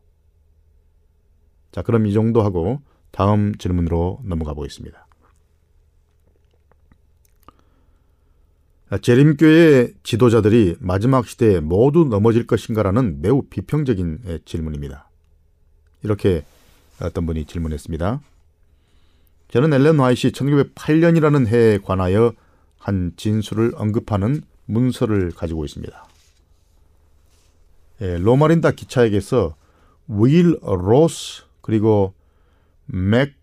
자, 1.72 1.82
그럼 1.82 2.06
이 2.06 2.14
정도 2.14 2.42
하고 2.42 2.82
다음 3.12 3.56
질문으로 3.56 4.20
넘어가 4.24 4.54
보겠습니다. 4.54 5.08
재림교의 9.02 9.94
지도자들이 10.04 10.76
마지막 10.82 11.26
시대에 11.26 11.62
모두 11.62 12.04
넘어질 12.04 12.46
것인가라는 12.46 13.22
매우 13.22 13.44
비평적인 13.44 14.42
질문입니다. 14.44 15.10
이렇게 16.04 16.44
어떤 17.02 17.26
분이 17.26 17.46
질문했습니다. 17.46 18.22
저는 19.50 19.74
엘렌 19.74 20.00
화이시 20.00 20.32
1908년이라는 20.32 21.48
해에 21.48 21.78
관하여 21.80 22.34
한 22.78 23.12
진술을 23.18 23.74
언급하는 23.76 24.42
문서를 24.66 25.32
가지고 25.32 25.66
있습니다. 25.66 26.08
예, 28.02 28.18
로마린다 28.18 28.72
기차에게서 28.72 29.56
윌 30.08 30.58
로스 30.62 31.44
그리고 31.62 32.14
맥 32.86 33.34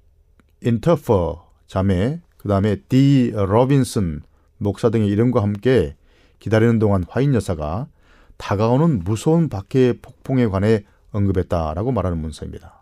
인터퍼 0.63 1.49
자매 1.67 2.21
그 2.37 2.49
다음에 2.49 2.77
디 2.89 3.33
로빈슨 3.35 4.23
목사 4.59 4.91
등의 4.91 5.09
이름과 5.09 5.43
함께 5.43 5.97
기다리는 6.41 6.79
동안 6.79 7.05
화인 7.09 7.35
여사가 7.35 7.89
다가오는 8.37 9.05
무서운 9.05 9.49
박해의 9.49 9.99
폭풍에 10.01 10.47
관해 10.47 10.85
언급했다라고 11.13 11.93
말하는 11.93 12.19
문서입니다. 12.19 12.78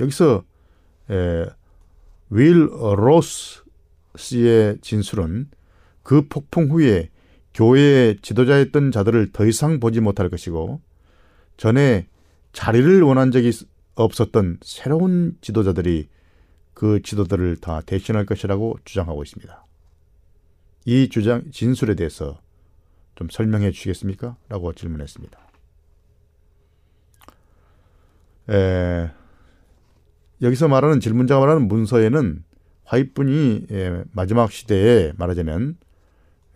여기서 0.00 0.44
에, 1.10 1.46
윌 2.30 2.68
로스 2.68 3.62
씨의 4.16 4.78
진술은 4.80 5.50
그 6.02 6.28
폭풍 6.28 6.70
후에 6.70 7.10
교회의 7.54 8.18
지도자였던 8.20 8.92
자들을 8.92 9.32
더 9.32 9.46
이상 9.46 9.80
보지 9.80 10.00
못할 10.00 10.28
것이고 10.28 10.80
전에 11.56 12.06
자리를 12.52 13.02
원한 13.02 13.30
적이 13.30 13.52
없었던 13.94 14.58
새로운 14.62 15.36
지도자들이 15.40 16.08
그 16.74 17.02
지도들을 17.02 17.56
다 17.56 17.80
대신할 17.80 18.26
것이라고 18.26 18.78
주장하고 18.84 19.22
있습니다. 19.22 19.64
이 20.84 21.08
주장 21.08 21.50
진술에 21.50 21.96
대해서 21.96 22.40
좀 23.16 23.28
설명해 23.28 23.72
주시겠습니까? 23.72 24.36
라고 24.48 24.72
질문했습니다. 24.72 25.38
에, 28.50 29.10
여기서 30.42 30.68
말하는 30.68 31.00
질문자가 31.00 31.40
말하는 31.40 31.68
문서에는 31.68 32.44
화이분이 32.84 33.66
예, 33.70 34.04
마지막 34.12 34.50
시대에 34.52 35.12
말하자면 35.16 35.76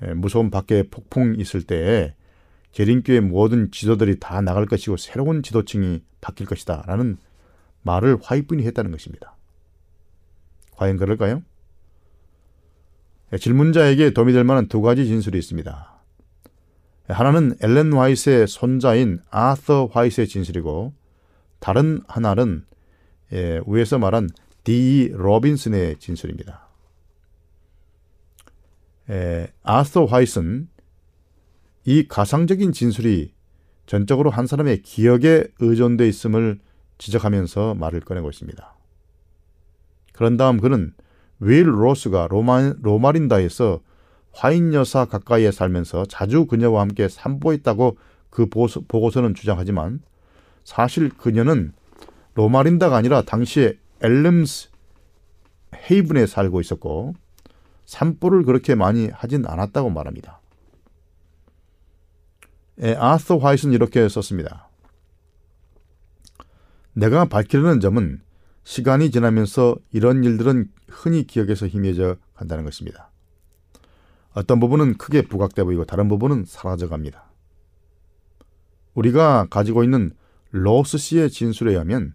예, 0.02 0.14
무서운 0.14 0.50
밖에 0.50 0.84
폭풍이 0.84 1.36
있을 1.38 1.62
때에 1.62 2.14
재림교의 2.72 3.20
모든 3.20 3.70
지도들이 3.70 4.18
다 4.18 4.40
나갈 4.40 4.66
것이고 4.66 4.96
새로운 4.96 5.42
지도층이 5.42 6.02
바뀔 6.20 6.46
것이다 6.46 6.84
라는 6.86 7.18
말을 7.82 8.18
화이분이 8.22 8.64
했다는 8.64 8.92
것입니다. 8.92 9.36
과연 10.76 10.96
그럴까요? 10.96 11.42
예, 13.32 13.36
질문자에게 13.36 14.10
도움이 14.10 14.32
될 14.32 14.44
만한 14.44 14.68
두 14.68 14.80
가지 14.80 15.06
진술이 15.06 15.38
있습니다. 15.38 15.92
하나는 17.08 17.56
엘렌 17.60 17.92
화이트의 17.92 18.46
손자인 18.46 19.20
아서 19.30 19.88
화이트의 19.92 20.28
진술이고 20.28 20.94
다른 21.58 22.00
하나는 22.08 22.64
예, 23.32 23.60
위에서 23.66 23.98
말한 23.98 24.28
디 24.64 25.10
로빈슨의 25.12 25.96
진술입니다. 25.98 26.68
에, 29.10 29.48
아서 29.62 30.04
화이트는 30.04 30.68
이 31.84 32.06
가상적인 32.06 32.72
진술이 32.72 33.32
전적으로 33.86 34.30
한 34.30 34.46
사람의 34.46 34.82
기억에 34.82 35.44
의존되어 35.58 36.06
있음을 36.06 36.60
지적하면서 36.98 37.74
말을 37.74 38.00
꺼내고 38.00 38.30
있습니다. 38.30 38.76
그런 40.12 40.36
다음 40.36 40.60
그는 40.60 40.94
윌 41.40 41.66
로스가 41.66 42.28
로마, 42.30 42.74
로마린다에서 42.80 43.80
화인 44.30 44.72
여사 44.72 45.04
가까이에 45.04 45.50
살면서 45.50 46.06
자주 46.06 46.46
그녀와 46.46 46.80
함께 46.80 47.08
산보했다고 47.08 47.98
그 48.30 48.46
보고서는 48.46 49.34
주장하지만 49.34 50.00
사실 50.64 51.10
그녀는 51.10 51.72
로마린다가 52.34 52.96
아니라 52.96 53.22
당시에 53.22 53.78
엘름스 54.00 54.70
헤이븐에 55.90 56.26
살고 56.26 56.60
있었고 56.60 57.14
산보를 57.84 58.44
그렇게 58.44 58.74
많이 58.74 59.08
하진 59.08 59.44
않았다고 59.46 59.90
말합니다. 59.90 60.40
에, 62.80 62.94
아서 62.96 63.38
화이트는 63.38 63.74
이렇게 63.74 64.08
썼습니다. 64.08 64.68
내가 66.94 67.26
밝히려는 67.26 67.80
점은 67.80 68.20
시간이 68.64 69.10
지나면서 69.10 69.76
이런 69.92 70.24
일들은 70.24 70.70
흔히 70.88 71.26
기억에서 71.26 71.66
희미해져 71.66 72.16
간다는 72.34 72.64
것입니다. 72.64 73.10
어떤 74.34 74.60
부분은 74.60 74.96
크게 74.96 75.22
부각돼 75.22 75.64
보이고 75.64 75.84
다른 75.84 76.08
부분은 76.08 76.44
사라져 76.46 76.88
갑니다. 76.88 77.30
우리가 78.94 79.46
가지고 79.50 79.84
있는 79.84 80.12
로스 80.50 80.98
씨의 80.98 81.30
진술에 81.30 81.72
의하면 81.72 82.12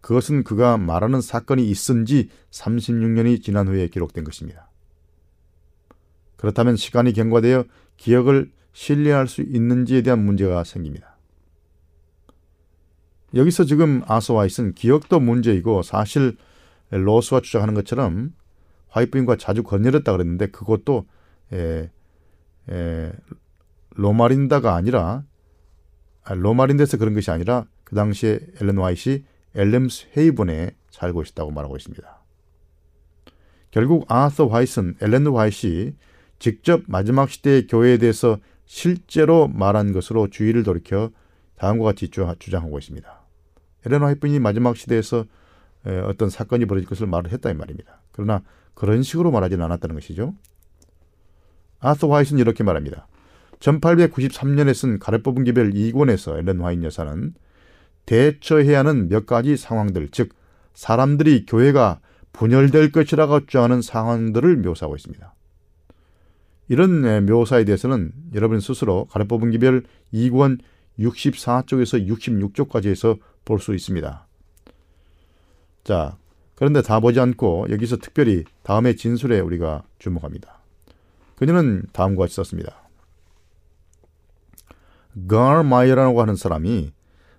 그것은 0.00 0.44
그가 0.44 0.76
말하는 0.78 1.20
사건이 1.20 1.68
있은 1.68 2.06
지 2.06 2.30
36년이 2.50 3.42
지난 3.42 3.68
후에 3.68 3.88
기록된 3.88 4.24
것입니다. 4.24 4.70
그렇다면 6.36 6.76
시간이 6.76 7.12
경과되어 7.12 7.64
기억을 7.96 8.50
신뢰할 8.72 9.26
수 9.26 9.42
있는지에 9.42 10.02
대한 10.02 10.24
문제가 10.24 10.62
생깁니다. 10.64 11.18
여기서 13.34 13.64
지금 13.64 14.02
아스와이스는 14.06 14.74
기억도 14.74 15.20
문제이고 15.20 15.82
사실 15.82 16.36
로스가 16.90 17.40
주장하는 17.40 17.74
것처럼 17.74 18.32
화이트인과 18.88 19.36
자주 19.36 19.62
건드렸다 19.62 20.12
그랬는데 20.12 20.46
그것도 20.46 21.06
에, 21.52 21.90
에, 22.70 23.12
로마린다가 23.90 24.74
아니라 24.74 25.24
아, 26.24 26.34
로마린데서 26.34 26.98
그런 26.98 27.14
것이 27.14 27.30
아니라 27.30 27.66
그 27.84 27.94
당시에 27.94 28.40
엘렌 28.60 28.78
화이트이 28.78 29.24
엘렘스 29.58 30.06
헤이븐에 30.16 30.70
살고 30.90 31.22
있었다고 31.22 31.50
말하고 31.50 31.76
있습니다. 31.76 32.24
결국 33.70 34.06
아서 34.08 34.46
화이트는 34.46 34.96
엘렌 35.02 35.26
화이트이 35.26 35.94
직접 36.38 36.82
마지막 36.86 37.28
시대의 37.28 37.66
교회에 37.66 37.98
대해서 37.98 38.38
실제로 38.64 39.48
말한 39.48 39.92
것으로 39.92 40.28
주의를 40.28 40.62
돌이켜 40.62 41.10
다음과 41.56 41.84
같이 41.84 42.08
주장하고 42.08 42.78
있습니다. 42.78 43.26
엘렌 43.86 44.02
화이트이 44.02 44.38
마지막 44.38 44.76
시대에서 44.76 45.24
어떤 46.06 46.30
사건이 46.30 46.66
벌어질 46.66 46.88
것을 46.88 47.06
말을 47.06 47.32
했다 47.32 47.50
이 47.50 47.54
말입니다. 47.54 48.00
그러나 48.12 48.42
그런 48.74 49.02
식으로 49.02 49.30
말하지는 49.32 49.64
않았다는 49.64 49.96
것이죠. 49.96 50.34
아서 51.80 52.08
화이트는 52.08 52.40
이렇게 52.40 52.62
말합니다. 52.62 53.08
1893년에 53.58 54.72
쓴 54.72 54.98
가래 54.98 55.18
뽑은 55.18 55.42
기별 55.44 55.72
2권에서 55.72 56.38
엘렌 56.38 56.60
화이트 56.60 56.84
여사는 56.84 57.34
대처해야 58.08 58.78
하는 58.78 59.10
몇 59.10 59.26
가지 59.26 59.58
상황들, 59.58 60.08
즉 60.12 60.30
사람들이 60.72 61.44
교회가 61.44 62.00
분열될 62.32 62.90
것이라고 62.90 63.40
주장하는 63.40 63.82
상황들을 63.82 64.56
묘사하고 64.56 64.96
있습니다. 64.96 65.34
이런 66.68 67.26
묘사에 67.26 67.64
대해서는 67.64 68.12
여러분 68.34 68.60
스스로 68.60 69.04
가래 69.06 69.26
뽑은 69.26 69.50
기별 69.50 69.84
2권 70.14 70.58
64쪽에서 70.98 72.08
66쪽까지 72.08 72.86
해서 72.86 73.16
볼 73.44 73.60
수 73.60 73.74
있습니다. 73.74 74.26
자, 75.84 76.16
그런데 76.54 76.80
다 76.80 77.00
보지 77.00 77.20
않고 77.20 77.66
여기서 77.70 77.98
특별히 77.98 78.44
다음의 78.62 78.96
진술에 78.96 79.40
우리가 79.40 79.82
주목합니다. 79.98 80.60
그녀는 81.36 81.84
다음과 81.92 82.22
같이 82.24 82.34
썼습니다. 82.36 82.88
가마이어라고 85.28 86.20
하는 86.22 86.36
사람이 86.36 86.92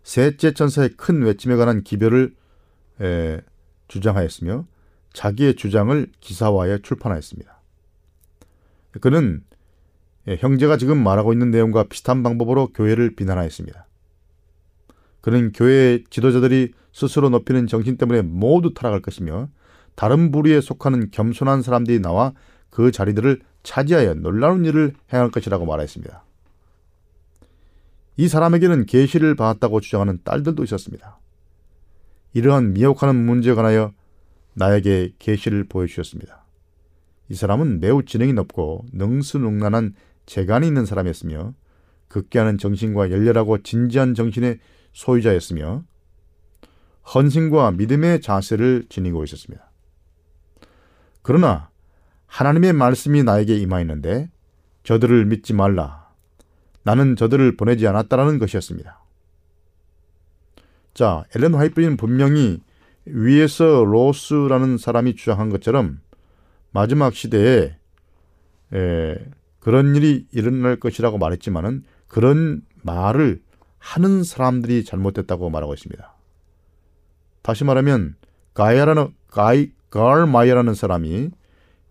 셋째 0.03 0.53
천사의 0.53 0.89
큰 0.97 1.21
외침에 1.21 1.55
관한 1.55 1.83
기별을 1.83 2.33
에, 3.01 3.41
주장하였으며 3.87 4.65
자기의 5.13 5.55
주장을 5.55 6.07
기사화해 6.19 6.79
출판하였습니다. 6.81 7.61
그는 9.01 9.43
예, 10.27 10.37
형제가 10.39 10.77
지금 10.77 11.01
말하고 11.01 11.33
있는 11.33 11.51
내용과 11.51 11.85
비슷한 11.85 12.23
방법으로 12.23 12.67
교회를 12.67 13.15
비난하였습니다. 13.15 13.87
그는 15.21 15.51
교회 15.51 16.03
지도자들이 16.09 16.73
스스로 16.93 17.29
높이는 17.29 17.67
정신 17.67 17.97
때문에 17.97 18.21
모두 18.21 18.73
타락할 18.73 19.01
것이며 19.01 19.49
다른 19.95 20.31
부류에 20.31 20.61
속하는 20.61 21.11
겸손한 21.11 21.61
사람들이 21.61 21.99
나와 21.99 22.33
그 22.69 22.91
자리들을 22.91 23.41
차지하여 23.63 24.15
놀라운 24.15 24.65
일을 24.65 24.93
행할 25.11 25.31
것이라고 25.31 25.65
말했습니다. 25.65 26.23
이 28.19 28.27
사람에게는 28.27 28.85
계시를 28.85 29.33
받았다고 29.35 29.79
주장하는 29.79 30.19
딸들도 30.25 30.61
있었습니다. 30.65 31.21
이러한 32.33 32.73
미혹하는 32.73 33.15
문제에 33.15 33.53
관하여 33.53 33.93
나에게 34.55 35.13
계시를 35.19 35.63
보여주셨습니다. 35.69 36.43
이 37.29 37.35
사람은 37.35 37.79
매우 37.79 38.03
지능이 38.03 38.33
높고 38.33 38.83
능수능란한 38.91 39.95
재간이 40.25 40.67
있는 40.67 40.85
사람이었으며 40.85 41.53
극기하는 42.09 42.57
정신과 42.57 43.09
열렬하고 43.09 43.63
진지한 43.63 44.15
정신의 44.15 44.59
소유자였으며 44.91 45.85
헌신과 47.15 47.71
믿음의 47.71 48.19
자세를 48.19 48.87
지니고 48.89 49.23
있었습니다. 49.23 49.71
그러나 51.21 51.69
하나님의 52.25 52.73
말씀이 52.73 53.23
나에게 53.23 53.55
임하였는데 53.55 54.29
저들을 54.83 55.23
믿지 55.27 55.53
말라. 55.53 55.98
나는 56.83 57.15
저들을 57.15 57.57
보내지 57.57 57.87
않았다라는 57.87 58.39
것이었습니다. 58.39 58.99
자, 60.93 61.23
엘렌 61.35 61.53
화이트는 61.53 61.97
분명히 61.97 62.61
위에서 63.05 63.83
로스라는 63.85 64.77
사람이 64.77 65.15
주장한 65.15 65.49
것처럼 65.49 65.99
마지막 66.71 67.13
시대에 67.13 67.75
에, 68.73 69.15
그런 69.59 69.95
일이 69.95 70.27
일어날 70.31 70.79
것이라고 70.79 71.17
말했지만은 71.17 71.83
그런 72.07 72.61
말을 72.81 73.41
하는 73.77 74.23
사람들이 74.23 74.83
잘못됐다고 74.83 75.49
말하고 75.49 75.73
있습니다. 75.73 76.13
다시 77.41 77.63
말하면 77.63 78.15
가야라는 78.53 79.13
가이 79.27 79.71
가르마이라는 79.89 80.73
사람이 80.73 81.31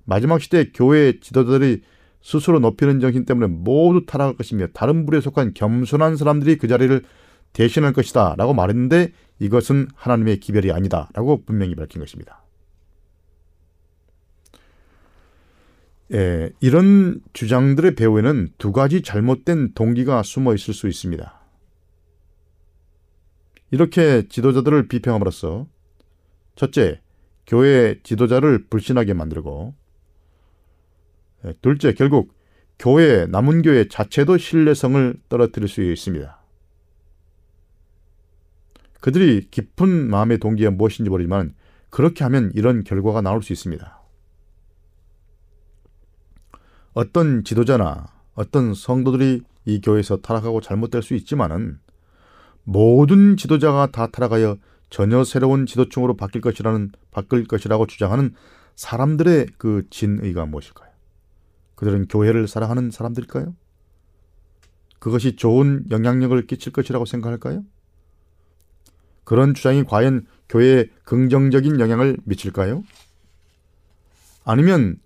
마지막 0.04 0.40
시대 0.40 0.70
교회 0.72 1.18
지도자들이 1.20 1.82
스스로 2.20 2.58
높이는 2.58 3.00
정신 3.00 3.24
때문에 3.24 3.46
모두 3.46 4.04
타락할 4.06 4.36
것이며 4.36 4.68
다른 4.68 5.06
부류에 5.06 5.20
속한 5.20 5.54
겸손한 5.54 6.16
사람들이 6.16 6.56
그 6.58 6.68
자리를 6.68 7.02
대신할 7.52 7.92
것이다 7.92 8.34
라고 8.36 8.54
말했는데 8.54 9.12
이것은 9.38 9.88
하나님의 9.94 10.40
기별이 10.40 10.72
아니다 10.72 11.08
라고 11.14 11.42
분명히 11.44 11.74
밝힌 11.74 12.00
것입니다. 12.00 12.44
예, 16.12 16.50
이런 16.60 17.20
주장들의 17.34 17.94
배후에는 17.94 18.48
두 18.56 18.72
가지 18.72 19.02
잘못된 19.02 19.74
동기가 19.74 20.22
숨어 20.22 20.54
있을 20.54 20.72
수 20.72 20.88
있습니다. 20.88 21.38
이렇게 23.70 24.26
지도자들을 24.28 24.88
비평함으로써 24.88 25.66
첫째, 26.56 27.00
교회 27.46 28.00
지도자를 28.02 28.66
불신하게 28.68 29.12
만들고 29.12 29.74
예, 29.74 29.77
둘째, 31.60 31.92
결국 31.92 32.34
교회 32.78 33.26
남은 33.26 33.62
교회 33.62 33.88
자체도 33.88 34.38
신뢰성을 34.38 35.16
떨어뜨릴 35.28 35.68
수 35.68 35.82
있습니다. 35.82 36.38
그들이 39.00 39.48
깊은 39.50 40.10
마음의 40.10 40.38
동기가 40.38 40.70
무엇인지 40.70 41.10
모르지만 41.10 41.54
그렇게 41.90 42.24
하면 42.24 42.50
이런 42.54 42.84
결과가 42.84 43.20
나올 43.20 43.42
수 43.42 43.52
있습니다. 43.52 43.98
어떤 46.94 47.44
지도자나 47.44 48.06
어떤 48.34 48.74
성도들이 48.74 49.42
이 49.64 49.80
교회에서 49.80 50.18
타락하고 50.18 50.60
잘못될 50.60 51.02
수 51.02 51.14
있지만은 51.14 51.78
모든 52.64 53.36
지도자가 53.36 53.90
다 53.92 54.08
타락하여 54.08 54.56
전혀 54.90 55.22
새로운 55.24 55.66
지도층으로 55.66 56.16
바뀔 56.16 56.40
것이라는 56.40 56.92
바뀔 57.10 57.46
것이라고 57.46 57.86
주장하는 57.86 58.34
사람들의 58.76 59.48
그 59.58 59.84
진의가 59.90 60.46
무엇일까요? 60.46 60.87
그들은 61.78 62.08
교회를 62.08 62.48
사랑하는 62.48 62.90
사람들일까요? 62.90 63.54
그것이 64.98 65.36
좋은 65.36 65.84
영향력을 65.92 66.44
끼칠 66.48 66.72
것이라고 66.72 67.04
생각할까요? 67.04 67.62
그런 69.22 69.54
주장이 69.54 69.84
과연 69.84 70.26
교회에 70.48 70.86
긍정적인 71.04 71.78
영향을 71.78 72.16
미칠까요? 72.24 72.82
아니면 74.44 74.98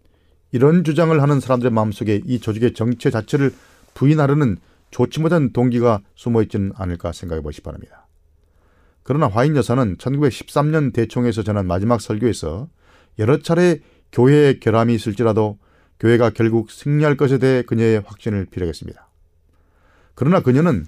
이런 0.50 0.82
주장을 0.82 1.20
하는 1.20 1.40
사람들의 1.40 1.70
마음속에 1.72 2.22
이 2.24 2.40
조직의 2.40 2.72
정체 2.72 3.10
자체를 3.10 3.52
부인하려는 3.92 4.56
좋지 4.90 5.20
못한 5.20 5.52
동기가 5.52 6.00
숨어 6.14 6.40
있지는 6.40 6.72
않을까 6.74 7.12
생각해 7.12 7.42
보시기 7.42 7.64
바랍니다. 7.64 8.06
그러나 9.02 9.28
화인 9.28 9.56
여사는 9.56 9.98
1913년 9.98 10.94
대총에서 10.94 11.42
전한 11.42 11.66
마지막 11.66 12.00
설교에서 12.00 12.70
여러 13.18 13.42
차례 13.42 13.80
교회의 14.10 14.58
결함이 14.58 14.94
있을지라도 14.94 15.58
교회가 16.02 16.30
결국 16.30 16.72
승리할 16.72 17.16
것에 17.16 17.38
대해 17.38 17.62
그녀의 17.62 18.00
확신을 18.00 18.46
비력했습니다. 18.46 19.08
그러나 20.16 20.40
그녀는 20.40 20.84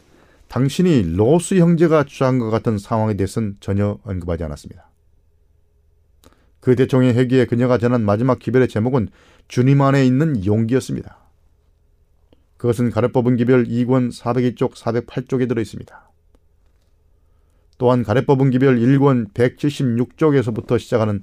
당신이 0.48 1.14
로스 1.14 1.54
형제가 1.54 2.02
주장한 2.02 2.40
것 2.40 2.50
같은 2.50 2.78
상황에 2.78 3.14
대해서는 3.14 3.56
전혀 3.60 3.98
언급하지 4.02 4.42
않았습니다. 4.42 4.90
그 6.58 6.74
대총의 6.74 7.14
회기에 7.14 7.46
그녀가 7.46 7.78
전한 7.78 8.04
마지막 8.04 8.40
기별의 8.40 8.66
제목은 8.66 9.08
주님 9.46 9.82
안에 9.82 10.04
있는 10.04 10.44
용기였습니다. 10.44 11.18
그것은 12.56 12.90
가래 12.90 13.06
뽑은 13.08 13.36
기별 13.36 13.66
2권 13.66 14.12
402쪽 14.12 14.74
408쪽에 14.74 15.48
들어 15.48 15.62
있습니다. 15.62 16.10
또한 17.78 18.02
가래 18.02 18.24
뽑은 18.24 18.50
기별 18.50 18.80
1권 18.80 19.32
176쪽에서부터 19.32 20.78
시작하는 20.80 21.20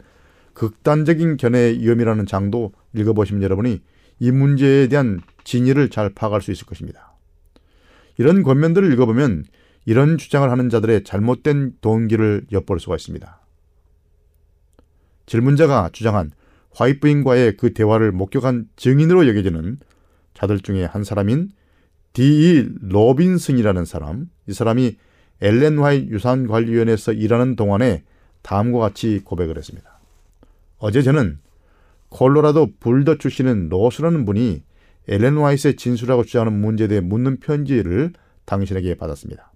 극단적인 0.53 1.37
견해의 1.37 1.79
위험이라는 1.79 2.25
장도 2.25 2.73
읽어보시면 2.95 3.43
여러분이 3.43 3.81
이 4.19 4.31
문제에 4.31 4.87
대한 4.87 5.21
진위를 5.43 5.89
잘 5.89 6.09
파악할 6.09 6.41
수 6.41 6.51
있을 6.51 6.65
것입니다. 6.65 7.15
이런 8.17 8.43
권면들을 8.43 8.91
읽어보면 8.93 9.45
이런 9.85 10.17
주장을 10.17 10.49
하는 10.49 10.69
자들의 10.69 11.03
잘못된 11.03 11.77
동기를 11.81 12.45
엿볼 12.51 12.79
수가 12.79 12.95
있습니다. 12.95 13.41
질문자가 15.25 15.89
주장한 15.91 16.31
화이트부인과의 16.73 17.57
그 17.57 17.73
대화를 17.73 18.11
목격한 18.11 18.67
증인으로 18.75 19.27
여겨지는 19.27 19.79
자들 20.33 20.59
중에 20.59 20.85
한 20.85 21.03
사람인 21.03 21.49
D.E. 22.13 22.67
로빈슨이라는 22.81 23.85
사람, 23.85 24.29
이 24.47 24.53
사람이 24.53 24.97
엘렌 25.41 25.79
화잇 25.79 26.07
유산관리위원회에서 26.09 27.13
일하는 27.13 27.55
동안에 27.55 28.03
다음과 28.41 28.79
같이 28.79 29.21
고백을 29.23 29.57
했습니다. 29.57 30.00
어제 30.81 31.03
저는 31.03 31.37
콜로라도 32.09 32.71
불더 32.79 33.19
출신인 33.19 33.69
로스라는 33.69 34.25
분이 34.25 34.63
엘렌 35.07 35.37
화이트의 35.37 35.75
진술하고 35.75 36.25
주장하는 36.25 36.59
문제에 36.59 36.87
대해 36.87 37.01
묻는 37.01 37.39
편지를 37.39 38.13
당신에게 38.45 38.95
받았습니다. 38.95 39.51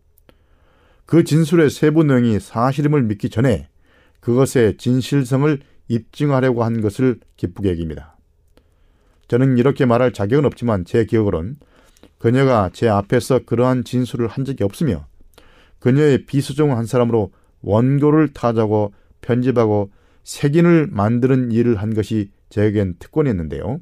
그 1.07 1.23
진술의 1.23 1.71
세부 1.71 2.03
내용이 2.03 2.39
사실임을 2.39 3.01
믿기 3.03 3.32
전에 3.32 3.69
그것의 4.19 4.78
진실성을 4.78 5.59
입증하려고 5.88 6.63
한 6.63 6.82
것을 6.82 7.19
기쁘게 7.38 7.71
여깁니다. 7.71 8.17
저는 9.28 9.57
이렇게 9.57 9.86
말할 9.86 10.13
자격은 10.13 10.45
없지만 10.45 10.86
제 10.86 11.05
기억으론 11.05 11.57
그녀가 12.19 12.69
제 12.71 12.88
앞에서 12.88 13.39
그러한 13.45 13.84
진술을 13.84 14.28
한 14.28 14.45
적이 14.45 14.63
없으며 14.63 15.07
그녀의 15.80 16.28
비수종 16.28 16.78
한 16.78 16.86
사람으로 16.86 17.32
원고를 17.61 18.34
타자고 18.34 18.93
편집하고 19.21 19.91
색인을 20.26 20.89
만드는 20.91 21.51
일을 21.51 21.78
한 21.78 21.93
것이 21.93 22.32
제겐 22.49 22.95
특권이었는데요. 22.99 23.80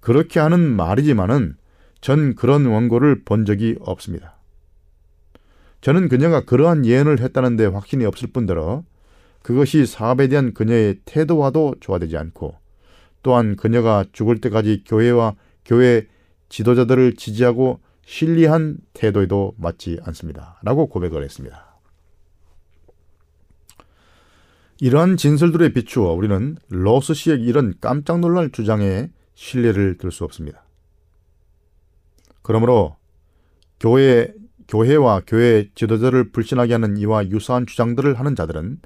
그렇게 0.00 0.40
하는 0.40 0.60
말이지만은 0.60 1.56
전 2.00 2.34
그런 2.34 2.64
원고를 2.64 3.24
본 3.24 3.44
적이 3.44 3.76
없습니다. 3.80 4.36
저는 5.80 6.08
그녀가 6.08 6.44
그러한 6.44 6.86
예언을 6.86 7.20
했다는데 7.20 7.66
확신이 7.66 8.04
없을 8.04 8.28
뿐더러 8.32 8.84
그것이 9.42 9.84
사업에 9.86 10.28
대한 10.28 10.54
그녀의 10.54 11.00
태도와도 11.04 11.76
조화되지 11.80 12.16
않고 12.16 12.56
또한 13.22 13.56
그녀가 13.56 14.04
죽을 14.12 14.40
때까지 14.40 14.84
교회와 14.86 15.34
교회 15.64 16.06
지도자들을 16.48 17.16
지지하고 17.16 17.80
신리한 18.04 18.78
태도에도 18.94 19.54
맞지 19.58 20.00
않습니다. 20.04 20.58
라고 20.62 20.86
고백을 20.86 21.22
했습니다. 21.24 21.67
이러한 24.80 25.16
진술들에 25.16 25.72
비추어 25.72 26.12
우리는 26.12 26.56
로스 26.68 27.14
씨의 27.14 27.42
이런 27.42 27.74
깜짝 27.80 28.20
놀랄 28.20 28.50
주장에 28.50 29.10
신뢰를 29.34 29.98
들 29.98 30.10
수 30.12 30.24
없습니다. 30.24 30.64
그러므로 32.42 32.96
교회, 33.80 34.32
교회와 34.68 35.22
교회 35.26 35.68
지도자를 35.74 36.30
불신하게 36.30 36.74
하는 36.74 36.96
이와 36.96 37.28
유사한 37.28 37.66
주장들을 37.66 38.18
하는 38.18 38.34
자들은 38.34 38.80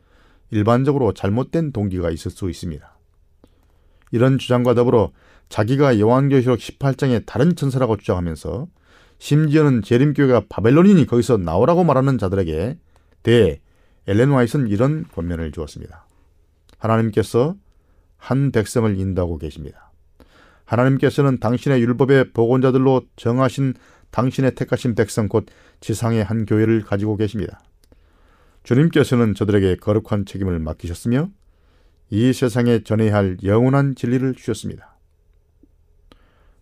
일반적으로 0.50 1.12
잘못된 1.14 1.72
동기가 1.72 2.10
있을 2.10 2.30
수 2.30 2.50
있습니다. 2.50 2.98
이런 4.10 4.38
주장과 4.38 4.74
더불어 4.74 5.12
자기가 5.48 5.98
요한계시록 5.98 6.58
18장의 6.58 7.24
다른 7.26 7.54
천사라고 7.56 7.96
주장하면서 7.96 8.66
심지어는 9.18 9.82
재림교회가 9.82 10.44
바벨론이니 10.48 11.06
거기서 11.06 11.36
나오라고 11.38 11.84
말하는 11.84 12.18
자들에게 12.18 12.78
대해 13.22 13.60
엘렌 14.06 14.32
화이트는 14.32 14.68
이런 14.68 15.04
권면을 15.12 15.52
주었습니다. 15.52 16.06
하나님께서 16.78 17.56
한 18.16 18.50
백성을 18.52 18.98
인도하고 18.98 19.38
계십니다. 19.38 19.92
하나님께서는 20.64 21.38
당신의 21.38 21.82
율법의 21.82 22.32
복원자들로 22.32 23.02
정하신 23.16 23.74
당신의 24.10 24.54
택하신 24.54 24.94
백성 24.94 25.28
곧 25.28 25.46
지상의 25.80 26.24
한 26.24 26.46
교회를 26.46 26.82
가지고 26.82 27.16
계십니다. 27.16 27.62
주님께서는 28.62 29.34
저들에게 29.34 29.76
거룩한 29.76 30.26
책임을 30.26 30.58
맡기셨으며 30.60 31.30
이 32.10 32.32
세상에 32.32 32.82
전해야 32.84 33.14
할 33.14 33.38
영원한 33.42 33.94
진리를 33.94 34.34
주셨습니다. 34.34 34.96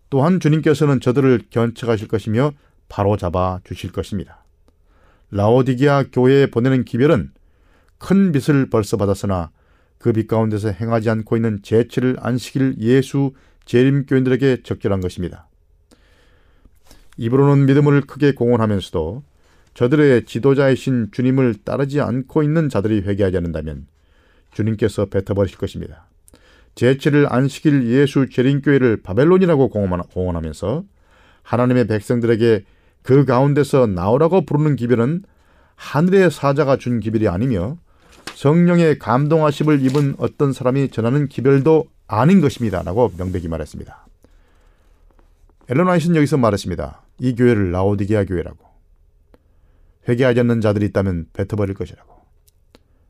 또한 0.09 0.39
주님께서는 0.39 0.99
저들을 0.99 1.43
견책하실 1.49 2.07
것이며 2.07 2.53
바로 2.89 3.17
잡아 3.17 3.59
주실 3.63 3.91
것입니다. 3.91 4.40
라오디기아 5.31 6.05
교회에 6.11 6.47
보내는 6.47 6.83
기별은 6.85 7.31
큰 7.97 8.31
빚을 8.31 8.69
벌써 8.69 8.97
받았으나 8.97 9.51
그 9.97 10.13
빚 10.13 10.27
가운데서 10.27 10.71
행하지 10.71 11.09
않고 11.09 11.35
있는 11.35 11.59
제치를 11.61 12.17
안식일 12.19 12.75
예수 12.79 13.33
재림교인들에게 13.65 14.63
적절한 14.63 14.99
것입니다. 14.99 15.47
입으로는 17.17 17.65
믿음을 17.67 18.01
크게 18.01 18.33
공언하면서도 18.33 19.23
저들의 19.73 20.25
지도자이신 20.25 21.09
주님을 21.11 21.55
따르지 21.63 22.01
않고 22.01 22.43
있는 22.43 22.67
자들이 22.67 23.01
회개하지 23.01 23.37
않는다면 23.37 23.87
주님께서 24.51 25.05
뱉어버리실 25.05 25.57
것입니다. 25.57 26.07
제7일 26.75 27.31
안식일 27.31 27.87
예수 27.87 28.27
재림교회를 28.29 29.03
바벨론이라고 29.03 29.69
공언하면서 29.69 30.83
하나님의 31.43 31.87
백성들에게 31.87 32.63
그 33.03 33.25
가운데서 33.25 33.87
나오라고 33.87 34.45
부르는 34.45 34.75
기별은 34.75 35.23
하늘의 35.75 36.31
사자가 36.31 36.77
준 36.77 36.99
기별이 36.99 37.27
아니며 37.27 37.77
성령의 38.35 38.99
감동하심을 38.99 39.83
입은 39.85 40.15
어떤 40.17 40.53
사람이 40.53 40.89
전하는 40.89 41.27
기별도 41.27 41.87
아닌 42.07 42.41
것입니다. 42.41 42.83
라고 42.83 43.11
명백히 43.17 43.47
말했습니다. 43.47 44.07
앨런 45.69 45.87
화이트는 45.87 46.15
여기서 46.17 46.37
말했습니다. 46.37 47.01
이 47.19 47.35
교회를 47.35 47.71
라오디게아 47.71 48.25
교회라고. 48.25 48.57
회개하지 50.09 50.39
않는 50.41 50.61
자들이 50.61 50.87
있다면 50.87 51.27
뱉어버릴 51.33 51.75
것이라고. 51.75 52.11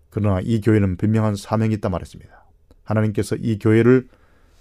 그러나 0.10 0.42
이 0.44 0.62
교회는 0.62 0.98
분명한 0.98 1.36
사명이 1.36 1.74
있다 1.76 1.90
말했습니다. 1.90 2.46
하나님께서 2.84 3.36
이 3.38 3.58
교회를 3.58 4.08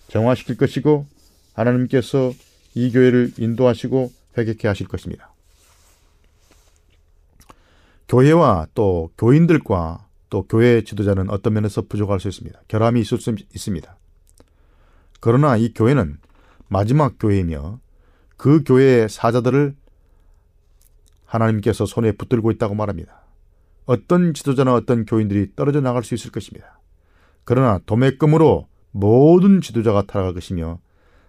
정화시킬 0.08 0.56
것이고 0.56 1.06
하나님께서 1.54 2.32
이 2.74 2.92
교회를 2.92 3.32
인도하시고 3.36 4.12
회개케 4.36 4.68
하실 4.68 4.86
것입니다. 4.88 5.32
교회와 8.08 8.66
또 8.74 9.10
교인들과 9.16 10.08
또 10.30 10.42
교회 10.44 10.82
지도자는 10.82 11.30
어떤 11.30 11.54
면에서 11.54 11.82
부족할 11.82 12.20
수 12.20 12.28
있습니다. 12.28 12.60
결함이 12.68 13.00
있을 13.00 13.18
수 13.18 13.34
있습니다. 13.54 13.96
그러나 15.20 15.56
이 15.56 15.72
교회는 15.74 16.18
마지막 16.68 17.18
교회이며 17.18 17.80
그 18.36 18.62
교회의 18.64 19.08
사자들을 19.08 19.76
하나님께서 21.24 21.86
손에 21.86 22.12
붙들고 22.12 22.50
있다고 22.52 22.74
말합니다. 22.74 23.20
어떤 23.86 24.34
지도자나 24.34 24.74
어떤 24.74 25.04
교인들이 25.04 25.54
떨어져 25.54 25.80
나갈 25.80 26.02
수 26.04 26.14
있을 26.14 26.30
것입니다. 26.30 26.80
그러나 27.44 27.80
도매금으로 27.86 28.68
모든 28.92 29.60
지도자가 29.60 30.02
타락할 30.06 30.34
것이며 30.34 30.80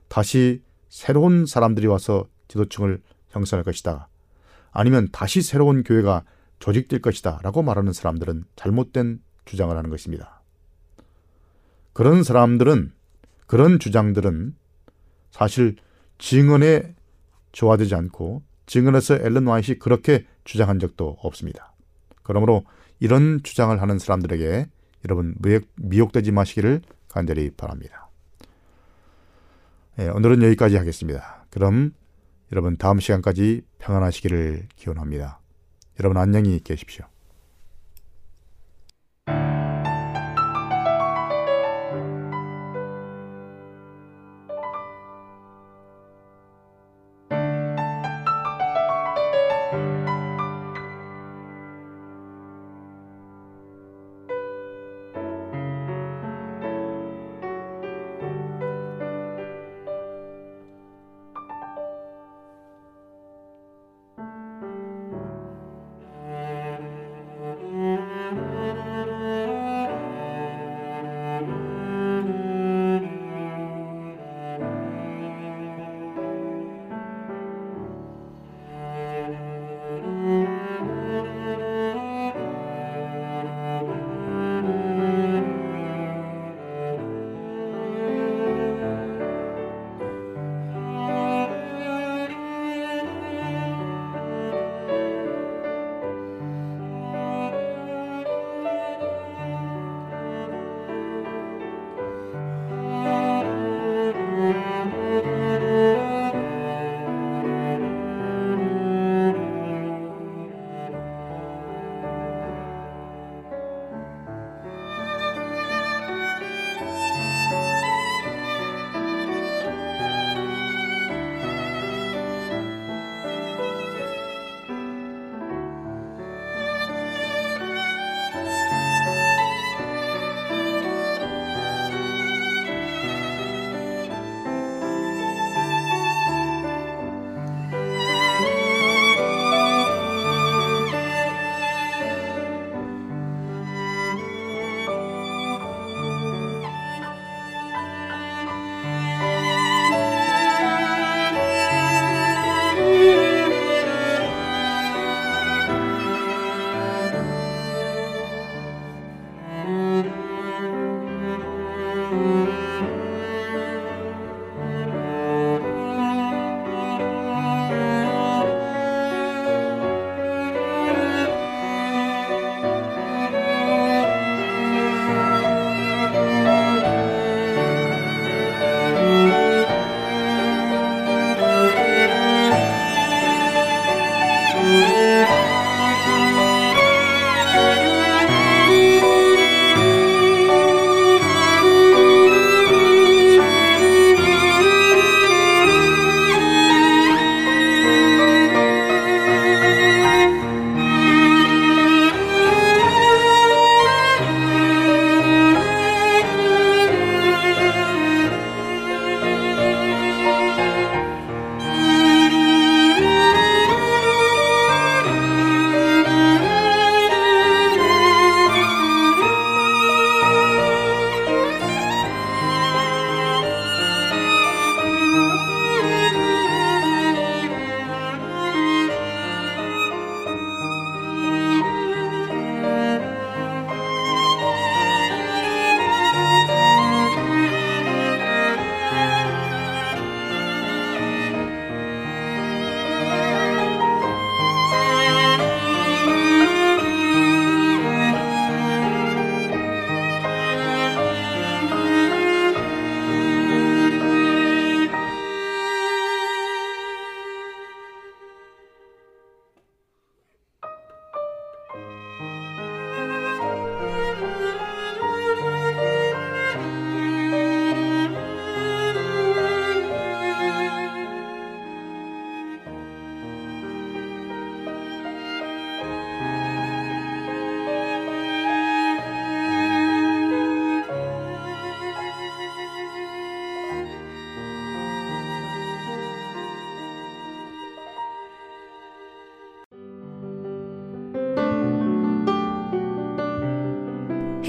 다시 0.08 0.62
새로운 0.90 1.46
사람들이 1.46 1.88
와서 1.88 2.28
지도층을 2.52 3.02
형성할 3.30 3.64
것이다. 3.64 4.10
아니면 4.72 5.08
다시 5.12 5.42
새로운 5.42 5.84
교회가 5.84 6.24
조직될 6.60 7.02
것이다. 7.02 7.40
라고 7.44 7.64
말하는 7.64 7.94
사람들은 7.94 8.44
잘못된 8.56 9.22
주장을 9.46 9.76
하는 9.76 9.90
것입니다. 9.90 10.42
그런 11.94 12.24
사람들은, 12.24 12.92
그런 13.48 13.80
주장들은 13.80 14.56
사실 15.32 15.76
증언에 16.18 16.96
조화되지 17.52 17.96
않고 17.96 18.44
증언에서 18.66 19.16
앨런 19.16 19.48
와이시 19.48 19.80
그렇게 19.80 20.26
주장한 20.44 20.80
적도 20.80 21.18
없습니다. 21.22 21.74
그러므로 22.24 22.64
이런 23.00 23.42
주장을 23.44 23.82
하는 23.82 24.00
사람들에게 24.00 24.70
여러분 25.06 25.36
미혹, 25.78 26.12
되지 26.12 26.32
마시기를 26.32 26.82
간절히 27.10 27.50
바랍니다. 27.52 28.10
네, 29.96 30.08
오늘은 30.10 30.44
여기까지 30.44 30.78
하겠습니다. 30.78 31.46
그럼 31.50 31.94
여러분 32.52 32.76
다음 32.78 33.00
시간까지 33.00 33.62
평안하시기를 33.80 34.68
기원합니다. 34.76 35.40
여러분 36.00 36.18
안녕히 36.18 36.60
계십시오. 36.60 37.11